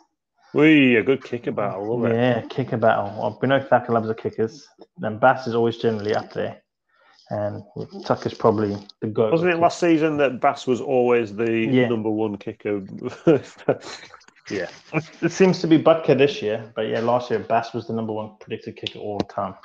We 0.53 0.95
a 0.95 1.03
good 1.03 1.23
kicker 1.23 1.51
battle, 1.51 1.97
love 1.97 2.11
it. 2.11 2.15
Yeah, 2.15 2.41
kicker 2.41 2.77
battle. 2.77 3.13
Well, 3.17 3.37
we 3.41 3.47
know 3.47 3.59
Tucker 3.59 3.93
loves 3.93 4.07
the 4.07 4.15
kickers. 4.15 4.67
Then 4.97 5.19
Bass 5.19 5.47
is 5.47 5.55
always 5.55 5.77
generally 5.77 6.15
up 6.15 6.31
there. 6.33 6.62
And 7.29 7.63
Tucker's 8.05 8.33
probably 8.33 8.77
the 8.99 9.07
goat. 9.07 9.31
Wasn't 9.31 9.49
it 9.49 9.57
last 9.57 9.79
season 9.79 10.17
that 10.17 10.39
Bass 10.41 10.67
was 10.67 10.81
always 10.81 11.35
the 11.35 11.51
Yeah. 11.51 11.87
number 11.87 12.09
one 12.09 12.37
kicker? 12.37 12.85
yeah. 14.51 14.67
It 15.21 15.31
seems 15.31 15.59
to 15.61 15.67
be 15.67 15.81
Butker 15.81 16.17
this 16.17 16.41
year, 16.41 16.71
but 16.75 16.83
yeah, 16.87 16.99
last 16.99 17.29
year 17.29 17.39
Bass 17.39 17.73
was 17.73 17.87
the 17.87 17.93
number 17.93 18.13
one 18.13 18.35
predicted 18.39 18.75
kicker 18.77 18.99
all 18.99 19.17
the 19.17 19.25
time. 19.25 19.55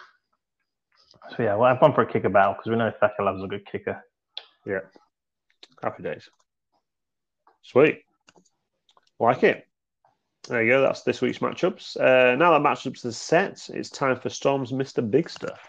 So 1.36 1.42
yeah, 1.42 1.56
well, 1.56 1.64
I've 1.64 1.80
gone 1.80 1.92
for 1.94 2.02
a 2.02 2.06
kicker 2.10 2.28
battle 2.30 2.54
because 2.54 2.70
we 2.70 2.76
know 2.76 2.90
Thacker 3.00 3.22
loves 3.22 3.42
a 3.42 3.46
good 3.48 3.66
kicker. 3.66 4.02
Yeah. 4.64 4.80
Happy 5.82 6.02
days. 6.02 6.28
Sweet. 7.62 8.02
Like 9.20 9.42
it. 9.42 9.67
There 10.48 10.62
you 10.62 10.70
go. 10.70 10.80
That's 10.80 11.02
this 11.02 11.20
week's 11.20 11.38
matchups. 11.38 11.98
Uh, 12.00 12.34
now 12.36 12.52
that 12.52 12.66
matchups 12.66 13.04
are 13.04 13.12
set, 13.12 13.68
it's 13.74 13.90
time 13.90 14.18
for 14.18 14.30
Storm's 14.30 14.72
Mr. 14.72 15.08
Big 15.08 15.28
Stuff. 15.28 15.60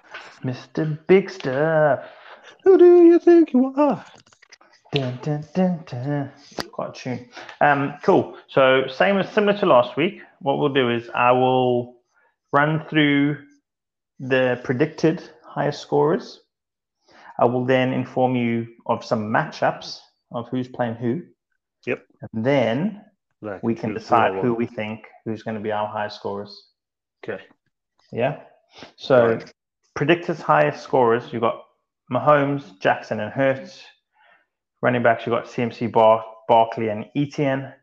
Mr. 0.41 0.97
Big 1.05 1.29
Stuff. 1.29 2.05
Who 2.63 2.77
do 2.77 3.03
you 3.03 3.19
think 3.19 3.51
you 3.51 3.73
are? 3.75 4.05
Dun, 4.93 5.19
dun, 5.21 5.43
dun, 5.53 5.83
dun. 5.85 6.31
Quite 6.71 6.89
a 6.89 6.93
tune. 6.93 7.29
Um, 7.59 7.95
cool. 8.03 8.37
So 8.47 8.87
same 8.87 9.17
as 9.17 9.29
similar 9.33 9.57
to 9.59 9.65
last 9.65 9.97
week. 9.97 10.21
What 10.39 10.59
we'll 10.59 10.73
do 10.73 10.89
is 10.89 11.09
I 11.13 11.33
will 11.33 11.97
run 12.53 12.85
through 12.89 13.37
the 14.19 14.61
predicted 14.63 15.21
highest 15.43 15.81
scorers. 15.81 16.39
I 17.37 17.45
will 17.45 17.65
then 17.65 17.91
inform 17.91 18.37
you 18.37 18.67
of 18.85 19.03
some 19.03 19.29
matchups 19.29 19.99
of 20.31 20.47
who's 20.49 20.69
playing 20.69 20.95
who. 20.95 21.23
Yep. 21.85 22.05
And 22.33 22.45
then 22.45 23.01
We 23.63 23.73
can 23.75 23.93
decide 23.93 24.41
who 24.41 24.53
we 24.53 24.65
think 24.65 25.05
who's 25.25 25.43
going 25.43 25.55
to 25.55 25.61
be 25.63 25.71
our 25.71 25.87
highest 25.87 26.17
scorers. 26.17 26.71
Okay. 27.23 27.41
Yeah. 28.11 28.41
So 28.97 29.27
Right. 29.35 29.53
predictors 29.97 30.41
highest 30.41 30.83
scorers, 30.83 31.31
you've 31.31 31.41
got 31.41 31.63
Mahomes, 32.11 32.79
Jackson, 32.79 33.19
and 33.19 33.31
Hurts. 33.31 33.85
Running 34.81 35.03
backs, 35.03 35.25
you've 35.25 35.33
got 35.35 35.45
CMC, 35.47 35.87
Bar- 35.91 36.25
Barkley, 36.47 36.89
and 36.89 37.05
Etienne. 37.15 37.73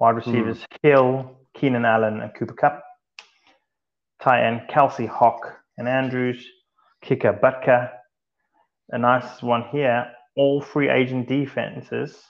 Wide 0.00 0.16
receivers, 0.16 0.64
Hill, 0.82 1.36
Keenan 1.54 1.84
Allen, 1.84 2.20
and 2.20 2.32
Cooper 2.34 2.54
Kupp. 2.54 2.82
Tight 4.20 4.44
end, 4.44 4.62
Kelce, 4.68 5.08
Hawk, 5.08 5.60
and 5.76 5.88
Andrews. 5.88 6.44
Kicker, 7.02 7.32
Butker. 7.32 7.90
A 8.90 8.98
nice 8.98 9.42
one 9.42 9.64
here. 9.70 10.12
All 10.36 10.60
free 10.60 10.88
agent 10.88 11.26
defenses 11.28 12.24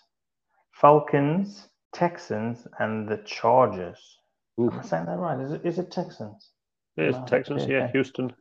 Falcons, 0.73 1.69
Texans, 1.93 2.67
and 2.79 3.09
the 3.09 3.19
Chargers. 3.19 4.19
Oof. 4.61 4.73
Am 4.73 4.81
I 4.81 4.83
saying 4.83 5.07
that 5.07 5.19
right? 5.19 5.41
Is 5.41 5.53
it, 5.53 5.61
is 5.65 5.79
it 5.79 5.91
Texans? 5.91 6.51
There's 6.97 7.15
Wow, 7.15 7.25
Texans, 7.25 7.63
okay, 7.63 7.73
yeah, 7.73 7.83
okay. 7.85 7.93
Houston. 7.93 8.33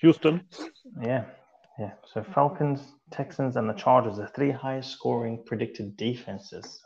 Houston. 0.00 0.42
Yeah, 1.02 1.24
yeah. 1.78 1.92
So 2.12 2.22
Falcons, 2.22 2.80
Texans, 3.10 3.56
and 3.56 3.68
the 3.68 3.74
Chargers, 3.74 4.16
the 4.16 4.26
three 4.28 4.50
highest 4.50 4.90
scoring 4.90 5.42
predicted 5.44 5.96
defenses. 5.96 6.80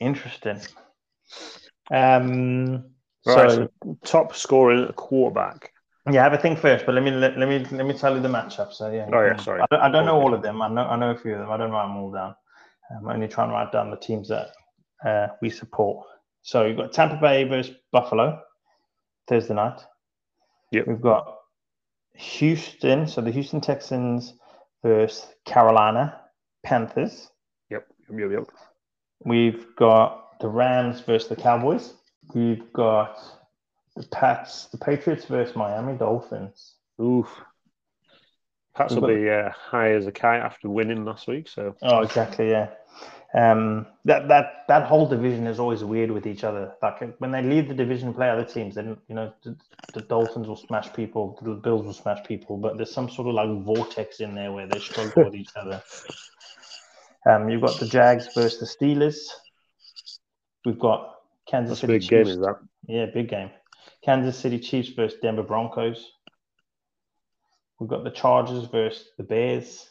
Interesting. 0.00 0.60
Um, 1.92 2.84
Right, 3.26 3.50
so 3.50 3.68
so 3.84 3.98
top 4.02 4.34
scoring 4.34 4.90
quarterback. 4.96 5.72
yeah, 6.10 6.22
have 6.22 6.32
a 6.32 6.38
think 6.38 6.58
first, 6.58 6.86
but 6.86 6.94
let 6.94 7.04
me 7.04 7.10
let, 7.10 7.36
let 7.36 7.50
me 7.50 7.58
let 7.70 7.84
me 7.84 7.92
tell 7.92 8.14
you 8.14 8.22
the 8.22 8.28
matchup. 8.28 8.72
So 8.72 8.90
yeah. 8.90 9.06
Oh, 9.12 9.22
yeah, 9.22 9.36
sorry. 9.36 9.60
I 9.60 9.66
don't, 9.70 9.80
I 9.82 9.90
don't 9.90 10.06
know 10.06 10.18
all 10.18 10.32
of 10.32 10.40
them. 10.40 10.62
I 10.62 10.68
know 10.68 10.86
I 10.86 10.96
know 10.96 11.10
a 11.10 11.18
few 11.18 11.34
of 11.34 11.40
them. 11.40 11.50
I 11.50 11.58
don't 11.58 11.70
write 11.70 11.86
them 11.86 11.98
all 11.98 12.10
down. 12.10 12.34
I'm 12.96 13.06
only 13.06 13.28
trying 13.28 13.48
to 13.50 13.52
write 13.52 13.72
down 13.72 13.90
the 13.90 13.98
teams 13.98 14.28
that 14.28 14.52
uh, 15.04 15.28
we 15.40 15.50
support. 15.50 16.06
So 16.42 16.64
you've 16.64 16.76
got 16.76 16.92
Tampa 16.92 17.16
Bay 17.16 17.44
versus 17.44 17.74
Buffalo 17.92 18.40
Thursday 19.28 19.54
night. 19.54 19.80
Yep. 20.72 20.86
We've 20.86 21.00
got 21.00 21.36
Houston, 22.14 23.06
so 23.06 23.20
the 23.20 23.30
Houston 23.30 23.60
Texans 23.60 24.34
versus 24.82 25.26
Carolina 25.44 26.20
Panthers. 26.64 27.30
Yep, 27.70 27.86
yep, 28.16 28.30
yep. 28.30 28.44
We've 29.24 29.66
got 29.76 30.38
the 30.40 30.48
Rams 30.48 31.00
versus 31.00 31.28
the 31.28 31.36
Cowboys. 31.36 31.94
We've 32.34 32.72
got 32.72 33.18
the 33.96 34.06
Pats, 34.08 34.66
the 34.66 34.78
Patriots 34.78 35.24
versus 35.26 35.54
Miami 35.56 35.94
Dolphins. 35.96 36.74
Oof. 37.00 37.28
Pats 38.74 38.94
We've 38.94 39.02
will 39.02 39.08
got- 39.08 39.14
be 39.16 39.30
uh, 39.30 39.50
high 39.50 39.92
as 39.92 40.06
a 40.06 40.12
kite 40.12 40.40
after 40.40 40.70
winning 40.70 41.04
last 41.04 41.26
week. 41.26 41.48
So 41.48 41.74
Oh, 41.82 42.00
exactly, 42.00 42.50
yeah. 42.50 42.70
Um, 43.32 43.86
that 44.06 44.26
that 44.26 44.64
that 44.66 44.86
whole 44.86 45.06
division 45.06 45.46
is 45.46 45.60
always 45.60 45.84
weird 45.84 46.10
with 46.10 46.26
each 46.26 46.42
other. 46.42 46.72
Like 46.82 47.14
when 47.20 47.30
they 47.30 47.42
leave 47.42 47.68
the 47.68 47.74
division, 47.74 48.08
and 48.08 48.16
play 48.16 48.28
other 48.28 48.44
teams. 48.44 48.74
Then 48.74 48.96
you 49.08 49.14
know 49.14 49.32
the, 49.44 49.56
the 49.94 50.00
Dolphins 50.00 50.48
will 50.48 50.56
smash 50.56 50.92
people, 50.92 51.38
the 51.42 51.54
Bills 51.54 51.86
will 51.86 51.92
smash 51.92 52.26
people, 52.26 52.56
but 52.56 52.76
there's 52.76 52.92
some 52.92 53.08
sort 53.08 53.28
of 53.28 53.34
like 53.34 53.64
vortex 53.64 54.18
in 54.18 54.34
there 54.34 54.50
where 54.50 54.66
they 54.66 54.80
struggle 54.80 55.24
with 55.24 55.34
each 55.34 55.50
other. 55.54 55.80
Um, 57.28 57.48
you've 57.48 57.60
got 57.60 57.78
the 57.78 57.86
Jags 57.86 58.28
versus 58.34 58.58
the 58.58 58.66
Steelers. 58.66 59.18
We've 60.64 60.78
got 60.78 61.14
Kansas 61.48 61.80
that's 61.80 61.80
City 61.82 61.98
big 61.98 62.08
game, 62.08 62.24
Chiefs. 62.24 62.30
is 62.30 62.38
that? 62.38 62.56
Yeah, 62.88 63.06
big 63.14 63.28
game. 63.28 63.50
Kansas 64.04 64.36
City 64.36 64.58
Chiefs 64.58 64.88
versus 64.90 65.18
Denver 65.22 65.42
Broncos. 65.42 66.12
We've 67.78 67.88
got 67.88 68.02
the 68.02 68.10
Chargers 68.10 68.64
versus 68.64 69.10
the 69.18 69.24
Bears. 69.24 69.88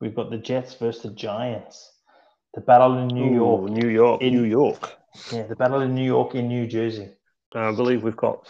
We've 0.00 0.14
got 0.14 0.30
the 0.30 0.38
Jets 0.38 0.74
versus 0.74 1.02
the 1.02 1.10
Giants. 1.10 1.91
The 2.54 2.60
battle 2.60 2.98
in 2.98 3.08
New 3.08 3.30
Ooh, 3.30 3.34
York. 3.34 3.70
New 3.70 3.88
York, 3.88 4.22
In- 4.22 4.34
New 4.34 4.44
York. 4.44 4.92
Yeah, 5.30 5.42
the 5.42 5.56
battle 5.56 5.80
in 5.80 5.94
New 5.94 6.04
York 6.04 6.34
in 6.34 6.48
New 6.48 6.66
Jersey. 6.66 7.10
Uh, 7.54 7.68
I 7.68 7.72
believe 7.72 8.02
we've 8.02 8.16
got 8.16 8.46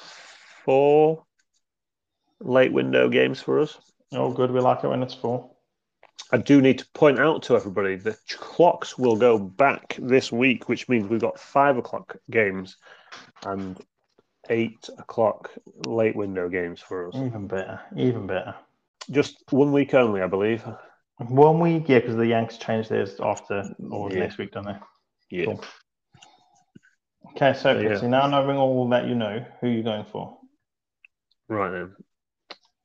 four 0.65 1.25
late 2.41 2.73
window 2.73 3.09
games 3.09 3.41
for 3.41 3.61
us. 3.61 3.79
Oh, 4.13 4.33
good. 4.33 4.51
We 4.51 4.61
like 4.61 4.85
it 4.85 4.89
when 4.89 5.03
it's 5.03 5.15
full. 5.15 5.57
I 6.31 6.39
do 6.39 6.61
need 6.63 6.79
to 6.79 6.87
point 6.95 7.19
out 7.19 7.43
to 7.45 7.57
everybody 7.57 7.97
the 7.97 8.17
clocks 8.29 8.97
will 8.97 9.17
go 9.17 9.39
back 9.39 9.97
this 9.99 10.31
week, 10.33 10.69
which 10.69 10.89
means 10.89 11.09
we've 11.09 11.21
got 11.21 11.39
five 11.39 11.77
o'clock 11.77 12.17
games 12.31 12.77
and 13.45 13.79
eight 14.49 14.89
o'clock 14.99 15.51
late 15.87 16.17
window 16.17 16.49
games 16.49 16.81
for 16.81 17.09
us. 17.09 17.15
Even 17.17 17.47
better. 17.47 17.81
Even 17.97 18.27
better. 18.27 18.55
Just 19.11 19.43
one 19.51 19.73
week 19.73 19.95
only, 19.95 20.23
I 20.23 20.27
believe. 20.27 20.65
One 21.19 21.61
week, 21.61 21.85
yeah, 21.89 22.01
because 22.01 22.17
the 22.17 22.27
Yanks 22.27 22.57
changed 22.59 22.89
theirs 22.91 23.21
after 23.21 23.65
or 23.91 24.11
Yeah. 24.11 24.21
next 24.21 24.39
week, 24.39 24.53
don't 24.53 24.65
they? 24.67 24.77
Yeah. 25.31 25.45
Cool. 25.47 25.65
Okay, 27.31 27.55
so 27.55 27.73
Yeah. 27.79 27.91
Pitsy, 27.91 28.09
now 28.09 28.27
knowing 28.27 28.57
all 28.59 28.89
that 28.91 29.07
you 29.07 29.15
know, 29.15 29.45
who 29.61 29.67
are 29.69 29.71
you 29.71 29.83
going 29.83 30.05
for? 30.05 30.39
Right 31.49 31.71
then. 31.71 31.97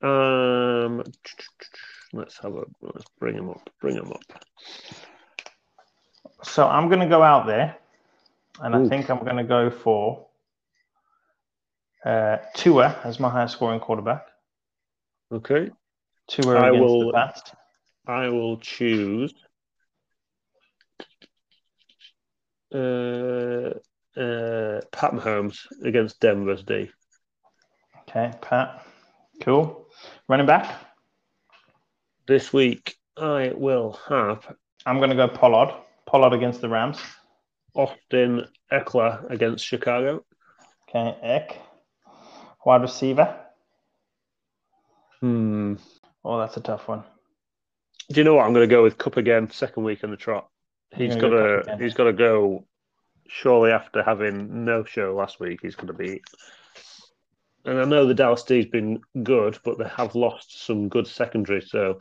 Um, 0.08 1.02
let's 2.12 2.38
have 2.38 2.54
a 2.54 2.64
let's 2.80 3.04
bring 3.18 3.34
them 3.36 3.50
up. 3.50 3.68
Bring 3.80 3.96
them 3.96 4.12
up. 4.12 4.22
So 6.44 6.66
I'm 6.68 6.88
going 6.88 7.00
to 7.00 7.08
go 7.08 7.22
out 7.22 7.46
there, 7.46 7.76
and 8.60 8.76
I 8.76 8.88
think 8.88 9.10
I'm 9.10 9.24
going 9.24 9.38
to 9.38 9.44
go 9.44 9.70
for 9.70 10.28
uh, 12.04 12.36
Tua 12.54 13.00
as 13.02 13.18
my 13.18 13.28
highest 13.28 13.54
scoring 13.54 13.80
quarterback. 13.80 14.24
Okay. 15.32 15.70
Tua 16.28 16.56
I 16.60 16.68
against 16.68 16.80
will- 16.88 17.06
the 17.08 17.12
Pats. 17.14 17.42
I 18.08 18.30
will 18.30 18.56
choose. 18.56 19.34
Uh, 22.74 23.74
uh, 24.16 24.80
Pat 24.90 25.12
Mahomes 25.12 25.58
against 25.84 26.18
Denver's 26.20 26.64
D. 26.64 26.90
Okay, 28.08 28.32
Pat. 28.40 28.82
Cool. 29.42 29.86
Running 30.26 30.46
back. 30.46 30.74
This 32.26 32.52
week, 32.52 32.96
I 33.16 33.52
will 33.54 33.98
have 34.08 34.54
I'm 34.86 34.98
going 34.98 35.10
to 35.10 35.16
go 35.16 35.28
Pollard. 35.28 35.74
Pollard 36.06 36.32
against 36.32 36.62
the 36.62 36.68
Rams. 36.68 36.98
Austin 37.74 38.46
Ekeler 38.72 39.30
against 39.30 39.64
Chicago. 39.64 40.24
Okay, 40.88 41.14
Eck. 41.22 41.58
Wide 42.64 42.82
receiver. 42.82 43.38
Hmm. 45.20 45.74
Oh, 46.24 46.38
that's 46.38 46.56
a 46.56 46.60
tough 46.60 46.88
one. 46.88 47.04
Do 48.10 48.20
you 48.20 48.24
know 48.24 48.34
what? 48.34 48.46
I'm 48.46 48.54
going 48.54 48.68
to 48.68 48.74
go 48.74 48.82
with 48.82 48.98
Kupp 48.98 49.16
again, 49.16 49.50
second 49.50 49.84
week 49.84 50.02
in 50.02 50.10
the 50.10 50.16
trot. 50.16 50.48
He's 50.94 51.16
gonna 51.16 51.28
got 51.28 51.66
go 51.66 51.76
to. 51.76 51.82
He's 51.82 51.94
got 51.94 52.04
to 52.04 52.12
go. 52.12 52.66
Surely, 53.28 53.70
after 53.70 54.02
having 54.02 54.64
no 54.64 54.84
show 54.84 55.14
last 55.14 55.38
week, 55.38 55.60
he's 55.60 55.74
going 55.74 55.88
to 55.88 55.92
be. 55.92 56.22
And 57.66 57.78
I 57.78 57.84
know 57.84 58.06
the 58.06 58.14
Dallas 58.14 58.42
D's 58.44 58.64
been 58.66 59.00
good, 59.22 59.58
but 59.64 59.76
they 59.76 59.88
have 59.88 60.14
lost 60.14 60.64
some 60.64 60.88
good 60.88 61.06
secondary 61.06 61.60
so 61.60 61.98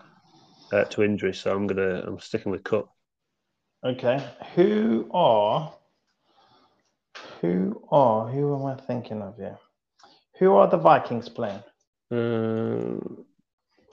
uh, 0.71 0.85
to 0.85 1.03
injury. 1.03 1.33
So 1.33 1.53
I'm 1.53 1.67
gonna. 1.67 2.03
I'm 2.07 2.19
sticking 2.19 2.51
with 2.51 2.63
Kupp. 2.63 2.89
Okay. 3.83 4.25
Who 4.55 5.09
are 5.13 5.73
who 7.41 7.83
are 7.91 8.27
who 8.29 8.55
am 8.55 8.65
I 8.65 8.75
thinking 8.75 9.21
of 9.21 9.35
here? 9.35 9.57
Who 10.39 10.53
are 10.55 10.67
the 10.67 10.77
Vikings 10.77 11.29
playing? 11.29 11.63
Um, 12.11 13.25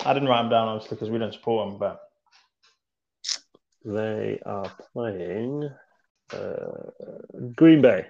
I 0.05 0.13
didn't 0.13 0.29
write 0.29 0.43
them 0.43 0.51
down 0.51 0.69
obviously 0.69 0.97
because 0.97 1.11
we 1.11 1.19
don't 1.19 1.33
support 1.33 1.69
them, 1.69 1.79
but 1.79 2.01
they 3.85 4.41
are 4.45 4.71
playing 4.93 5.71
uh, 6.33 6.91
Green 7.55 7.81
Bay. 7.83 8.07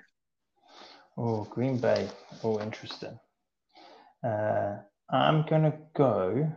oh, 1.17 1.45
Green 1.45 1.79
Bay. 1.79 2.09
Oh, 2.43 2.61
interesting. 2.61 3.19
Uh, 4.23 4.77
I'm 5.11 5.45
gonna 5.47 5.75
go. 5.95 6.51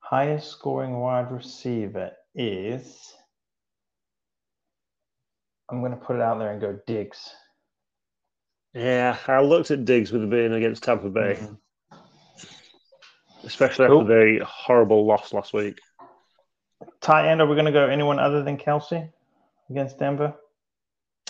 Highest 0.00 0.50
scoring 0.50 0.98
wide 0.98 1.30
receiver 1.30 2.10
is. 2.34 3.14
I'm 5.70 5.80
gonna 5.82 5.96
put 5.96 6.16
it 6.16 6.22
out 6.22 6.38
there 6.38 6.50
and 6.52 6.60
go 6.60 6.78
Diggs. 6.86 7.32
Yeah, 8.74 9.16
I 9.26 9.40
looked 9.40 9.70
at 9.70 9.84
Diggs 9.84 10.12
with 10.12 10.28
being 10.30 10.52
against 10.52 10.82
Tampa 10.84 11.08
Bay, 11.08 11.38
Mhm. 11.40 11.58
Especially 13.50 13.88
Cool. 13.88 14.02
after 14.02 14.38
the 14.38 14.44
horrible 14.44 15.04
loss 15.06 15.32
last 15.32 15.52
week. 15.52 15.80
Tight 17.00 17.28
end. 17.28 17.40
Are 17.40 17.46
we 17.46 17.56
gonna 17.56 17.72
go 17.72 17.86
anyone 17.88 18.18
other 18.20 18.42
than 18.44 18.56
Kelce 18.56 19.10
against 19.68 19.98
Denver? 19.98 20.34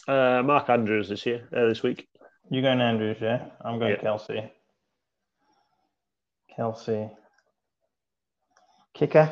Uh, 0.07 0.43
Mark 0.45 0.69
Andrews 0.69 1.09
this 1.09 1.25
year, 1.25 1.49
uh, 1.57 1.67
this 1.67 1.83
week. 1.83 2.09
You 2.51 2.61
going 2.63 2.81
Andrews, 2.81 3.19
yeah? 3.21 3.47
I'm 3.65 3.79
going 3.79 3.93
Yeah. 3.93 4.03
Kelce. 4.03 4.51
Kelce. 6.59 7.11
Kicker. 8.93 9.31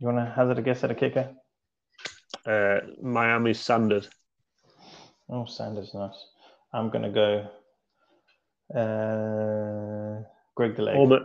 You 0.00 0.06
want 0.06 0.18
to 0.18 0.32
hazard 0.32 0.58
a 0.58 0.62
guess 0.62 0.82
at 0.84 0.90
a 0.90 0.94
kicker? 0.94 1.30
Uh, 2.46 2.80
Miami's 3.02 3.60
Sanders. 3.60 4.08
Oh, 5.28 5.44
Sanders, 5.46 5.92
nice. 5.94 6.26
I'm 6.72 6.90
going 6.90 7.02
to 7.02 7.10
go 7.10 7.48
uh, 8.78 10.22
Greg 10.54 10.78
Mc- 10.78 11.22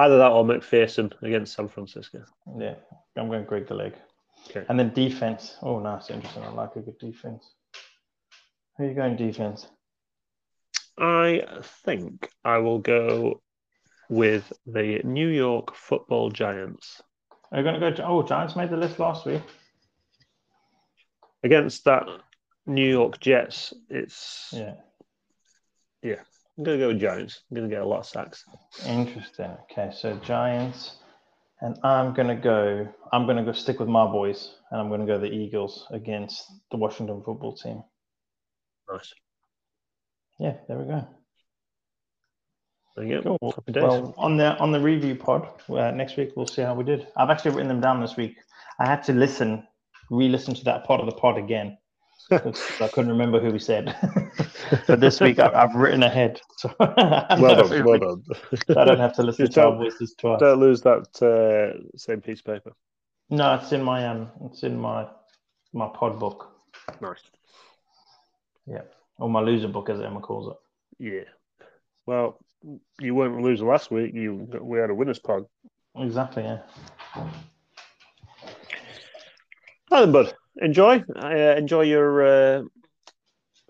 either 0.00 0.18
that 0.18 0.30
or 0.32 0.44
McPherson 0.44 1.12
against 1.22 1.54
San 1.54 1.68
Francisco. 1.68 2.22
Yeah, 2.58 2.74
I'm 3.16 3.28
going 3.28 3.44
Greg 3.44 3.66
the 3.66 3.74
Leg. 3.74 3.94
Okay. 4.48 4.64
And 4.68 4.78
then 4.78 4.92
defense. 4.94 5.56
Oh, 5.62 5.78
nice, 5.78 6.10
interesting. 6.10 6.42
I 6.42 6.50
like 6.50 6.76
a 6.76 6.80
good 6.80 6.98
defense. 6.98 7.44
Who 8.76 8.84
are 8.84 8.88
you 8.88 8.94
going 8.94 9.16
defense? 9.16 9.66
I 10.98 11.42
think 11.84 12.28
I 12.44 12.58
will 12.58 12.78
go 12.78 13.42
with 14.08 14.52
the 14.66 15.00
New 15.04 15.28
York 15.28 15.74
Football 15.76 16.30
Giants 16.30 17.00
Are 17.52 17.58
you 17.58 17.64
going 17.64 17.80
to 17.80 17.80
go? 17.80 17.94
To, 17.94 18.06
Oh, 18.06 18.22
Giants 18.22 18.56
made 18.56 18.70
the 18.70 18.76
list 18.76 18.98
last 18.98 19.24
week. 19.26 19.42
against 21.44 21.84
that 21.84 22.04
New 22.66 22.88
York 22.88 23.20
Jets. 23.20 23.72
It's 23.88 24.50
yeah, 24.52 24.74
Yeah, 26.02 26.22
I'm 26.58 26.64
going 26.64 26.78
to 26.78 26.84
go 26.84 26.88
with 26.88 27.00
Giants. 27.00 27.42
I'm 27.50 27.56
going 27.56 27.68
to 27.68 27.74
get 27.74 27.82
a 27.82 27.86
lot 27.86 28.00
of 28.00 28.06
sacks. 28.06 28.44
interesting. 28.86 29.56
Okay, 29.70 29.90
so 29.94 30.16
Giants. 30.16 30.96
And 31.62 31.78
I'm 31.84 32.14
gonna 32.14 32.36
go. 32.36 32.88
I'm 33.12 33.26
gonna 33.26 33.44
go 33.44 33.52
stick 33.52 33.80
with 33.80 33.88
my 33.88 34.06
boys, 34.06 34.54
and 34.70 34.80
I'm 34.80 34.88
gonna 34.88 35.06
go 35.06 35.18
the 35.18 35.30
Eagles 35.30 35.86
against 35.90 36.50
the 36.70 36.78
Washington 36.78 37.22
football 37.22 37.54
team. 37.54 37.82
Nice. 38.90 39.12
Yeah, 40.38 40.54
there 40.68 40.78
we 40.78 40.84
go. 40.86 41.06
There 42.96 43.04
you 43.04 43.22
go. 43.22 43.36
Cool. 43.40 43.64
Well, 43.74 44.14
on 44.16 44.38
the 44.38 44.56
on 44.56 44.72
the 44.72 44.80
review 44.80 45.14
pod 45.14 45.48
uh, 45.68 45.90
next 45.90 46.16
week, 46.16 46.30
we'll 46.34 46.46
see 46.46 46.62
how 46.62 46.74
we 46.74 46.82
did. 46.82 47.06
I've 47.14 47.28
actually 47.28 47.50
written 47.50 47.68
them 47.68 47.82
down 47.82 48.00
this 48.00 48.16
week. 48.16 48.36
I 48.78 48.86
had 48.86 49.02
to 49.04 49.12
listen, 49.12 49.66
re-listen 50.10 50.54
to 50.54 50.64
that 50.64 50.84
part 50.84 51.00
of 51.00 51.06
the 51.06 51.12
pod 51.12 51.36
again 51.36 51.76
I 52.30 52.88
couldn't 52.92 53.08
remember 53.10 53.40
who 53.40 53.50
we 53.50 53.58
said. 53.58 53.96
but 54.86 55.00
this 55.00 55.20
week 55.20 55.38
I, 55.38 55.50
I've 55.52 55.74
written 55.74 56.02
ahead, 56.02 56.40
so 56.56 56.72
well 56.78 56.94
done. 56.96 57.38
Well 57.84 57.92
we- 57.92 57.98
done. 57.98 58.22
I 58.78 58.84
don't 58.84 58.98
have 58.98 59.14
to 59.16 59.22
listen 59.22 59.50
to 59.50 59.64
our 59.64 59.76
voices 59.76 60.14
twice. 60.16 60.40
Don't 60.40 60.60
lose 60.60 60.80
that 60.82 61.22
uh, 61.22 61.96
same 61.96 62.20
piece 62.20 62.40
of 62.40 62.46
paper. 62.46 62.72
No, 63.30 63.54
it's 63.54 63.72
in 63.72 63.82
my 63.82 64.06
um, 64.06 64.30
it's 64.44 64.62
in 64.62 64.78
my 64.78 65.06
my 65.72 65.88
pod 65.88 66.18
book, 66.18 66.50
Nice. 67.00 67.22
Yeah, 68.66 68.82
or 69.18 69.28
my 69.28 69.40
loser 69.40 69.68
book, 69.68 69.88
as 69.90 70.00
Emma 70.00 70.20
calls 70.20 70.52
it. 70.52 70.56
Yeah. 71.12 71.24
Well, 72.06 72.38
you 73.00 73.14
weren't 73.14 73.38
a 73.38 73.42
loser 73.42 73.64
last 73.64 73.90
week. 73.90 74.14
You 74.14 74.48
we 74.60 74.78
had 74.78 74.90
a 74.90 74.94
winners 74.94 75.18
pod. 75.18 75.44
Exactly. 75.96 76.42
Yeah. 76.44 76.58
Hi 79.90 80.06
bud. 80.06 80.34
Enjoy. 80.56 81.02
Uh, 81.16 81.54
enjoy 81.56 81.82
your 81.82 82.26
uh, 82.26 82.62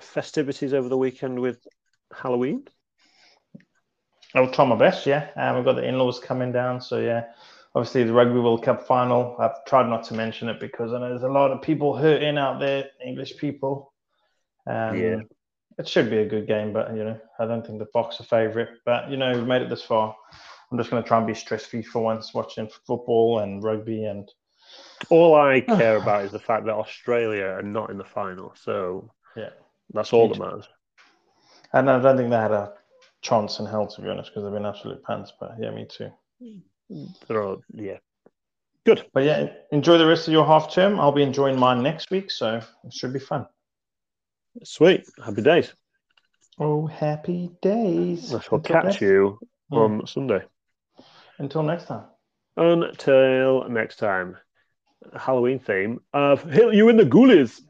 festivities 0.00 0.72
over 0.72 0.88
the 0.88 0.96
weekend 0.96 1.38
with 1.38 1.66
Halloween. 2.12 2.66
I 4.34 4.40
will 4.40 4.50
try 4.50 4.64
my 4.64 4.76
best. 4.76 5.06
Yeah, 5.06 5.28
um, 5.36 5.56
we've 5.56 5.64
got 5.64 5.74
the 5.76 5.86
in-laws 5.86 6.20
coming 6.20 6.52
down, 6.52 6.80
so 6.80 6.98
yeah. 6.98 7.24
Obviously, 7.74 8.02
the 8.02 8.12
Rugby 8.12 8.40
World 8.40 8.64
Cup 8.64 8.86
final. 8.86 9.36
I've 9.38 9.64
tried 9.64 9.88
not 9.88 10.04
to 10.04 10.14
mention 10.14 10.48
it 10.48 10.58
because 10.58 10.92
I 10.92 10.98
know 10.98 11.08
there's 11.10 11.22
a 11.22 11.28
lot 11.28 11.52
of 11.52 11.62
people 11.62 11.96
hurting 11.96 12.36
out 12.36 12.58
there, 12.58 12.86
English 13.04 13.36
people. 13.36 13.92
Um, 14.66 14.96
Yeah. 14.96 15.20
It 15.78 15.88
should 15.88 16.10
be 16.10 16.18
a 16.18 16.28
good 16.28 16.46
game, 16.46 16.72
but 16.72 16.94
you 16.94 17.04
know, 17.04 17.18
I 17.38 17.46
don't 17.46 17.66
think 17.66 17.78
the 17.78 17.86
Fox 17.86 18.20
are 18.20 18.24
favourite. 18.24 18.68
But 18.84 19.10
you 19.10 19.16
know, 19.16 19.32
we've 19.32 19.46
made 19.46 19.62
it 19.62 19.70
this 19.70 19.82
far. 19.82 20.14
I'm 20.70 20.78
just 20.78 20.90
going 20.90 21.02
to 21.02 21.08
try 21.08 21.18
and 21.18 21.26
be 21.26 21.34
stress-free 21.34 21.82
for 21.84 22.02
once, 22.02 22.34
watching 22.34 22.68
football 22.86 23.38
and 23.38 23.62
rugby 23.62 24.04
and 24.04 24.30
All 25.08 25.34
I 25.34 25.60
care 25.78 25.96
about 25.96 26.24
is 26.24 26.32
the 26.32 26.38
fact 26.38 26.66
that 26.66 26.74
Australia 26.74 27.44
are 27.46 27.62
not 27.62 27.90
in 27.90 27.98
the 27.98 28.04
final. 28.04 28.52
So 28.56 29.10
Yeah. 29.36 29.50
that's 29.92 30.12
all 30.12 30.28
that 30.28 30.38
matters. 30.38 30.68
and 31.72 31.88
I 31.90 32.00
don't 32.00 32.16
think 32.16 32.30
they 32.30 32.36
had 32.36 32.52
a 32.52 32.74
chance 33.22 33.58
in 33.58 33.66
hell 33.66 33.86
to 33.86 34.00
be 34.02 34.08
honest 34.08 34.30
because 34.30 34.44
they've 34.44 34.52
been 34.52 34.66
absolute 34.66 35.02
pants. 35.04 35.32
But 35.38 35.52
yeah, 35.60 35.70
me 35.70 35.86
too. 35.86 36.10
They're 37.26 37.42
all, 37.42 37.62
yeah. 37.72 37.98
Good. 38.84 39.06
But 39.12 39.24
yeah, 39.24 39.48
enjoy 39.72 39.98
the 39.98 40.06
rest 40.06 40.26
of 40.26 40.32
your 40.32 40.46
half 40.46 40.72
term. 40.72 40.98
I'll 40.98 41.12
be 41.12 41.22
enjoying 41.22 41.58
mine 41.58 41.82
next 41.82 42.10
week, 42.10 42.30
so 42.30 42.60
it 42.84 42.92
should 42.94 43.12
be 43.12 43.18
fun. 43.18 43.46
Sweet. 44.64 45.06
Happy 45.24 45.42
days. 45.42 45.72
Oh, 46.58 46.86
happy 46.86 47.50
days! 47.62 48.34
I 48.34 48.40
shall 48.40 48.56
Until 48.58 48.74
catch 48.74 48.84
next- 48.84 49.00
you 49.00 49.38
Hmm. 49.70 49.76
on 49.78 50.06
Sunday. 50.06 50.44
Until 51.38 51.62
next 51.62 51.84
time. 51.86 52.04
Until 52.56 53.68
next 53.68 53.96
time. 53.96 54.36
Halloween 55.18 55.58
theme 55.58 56.00
of 56.12 56.54
You 56.54 56.88
in 56.88 56.96
the 56.96 57.04
Ghoulies. 57.04 57.62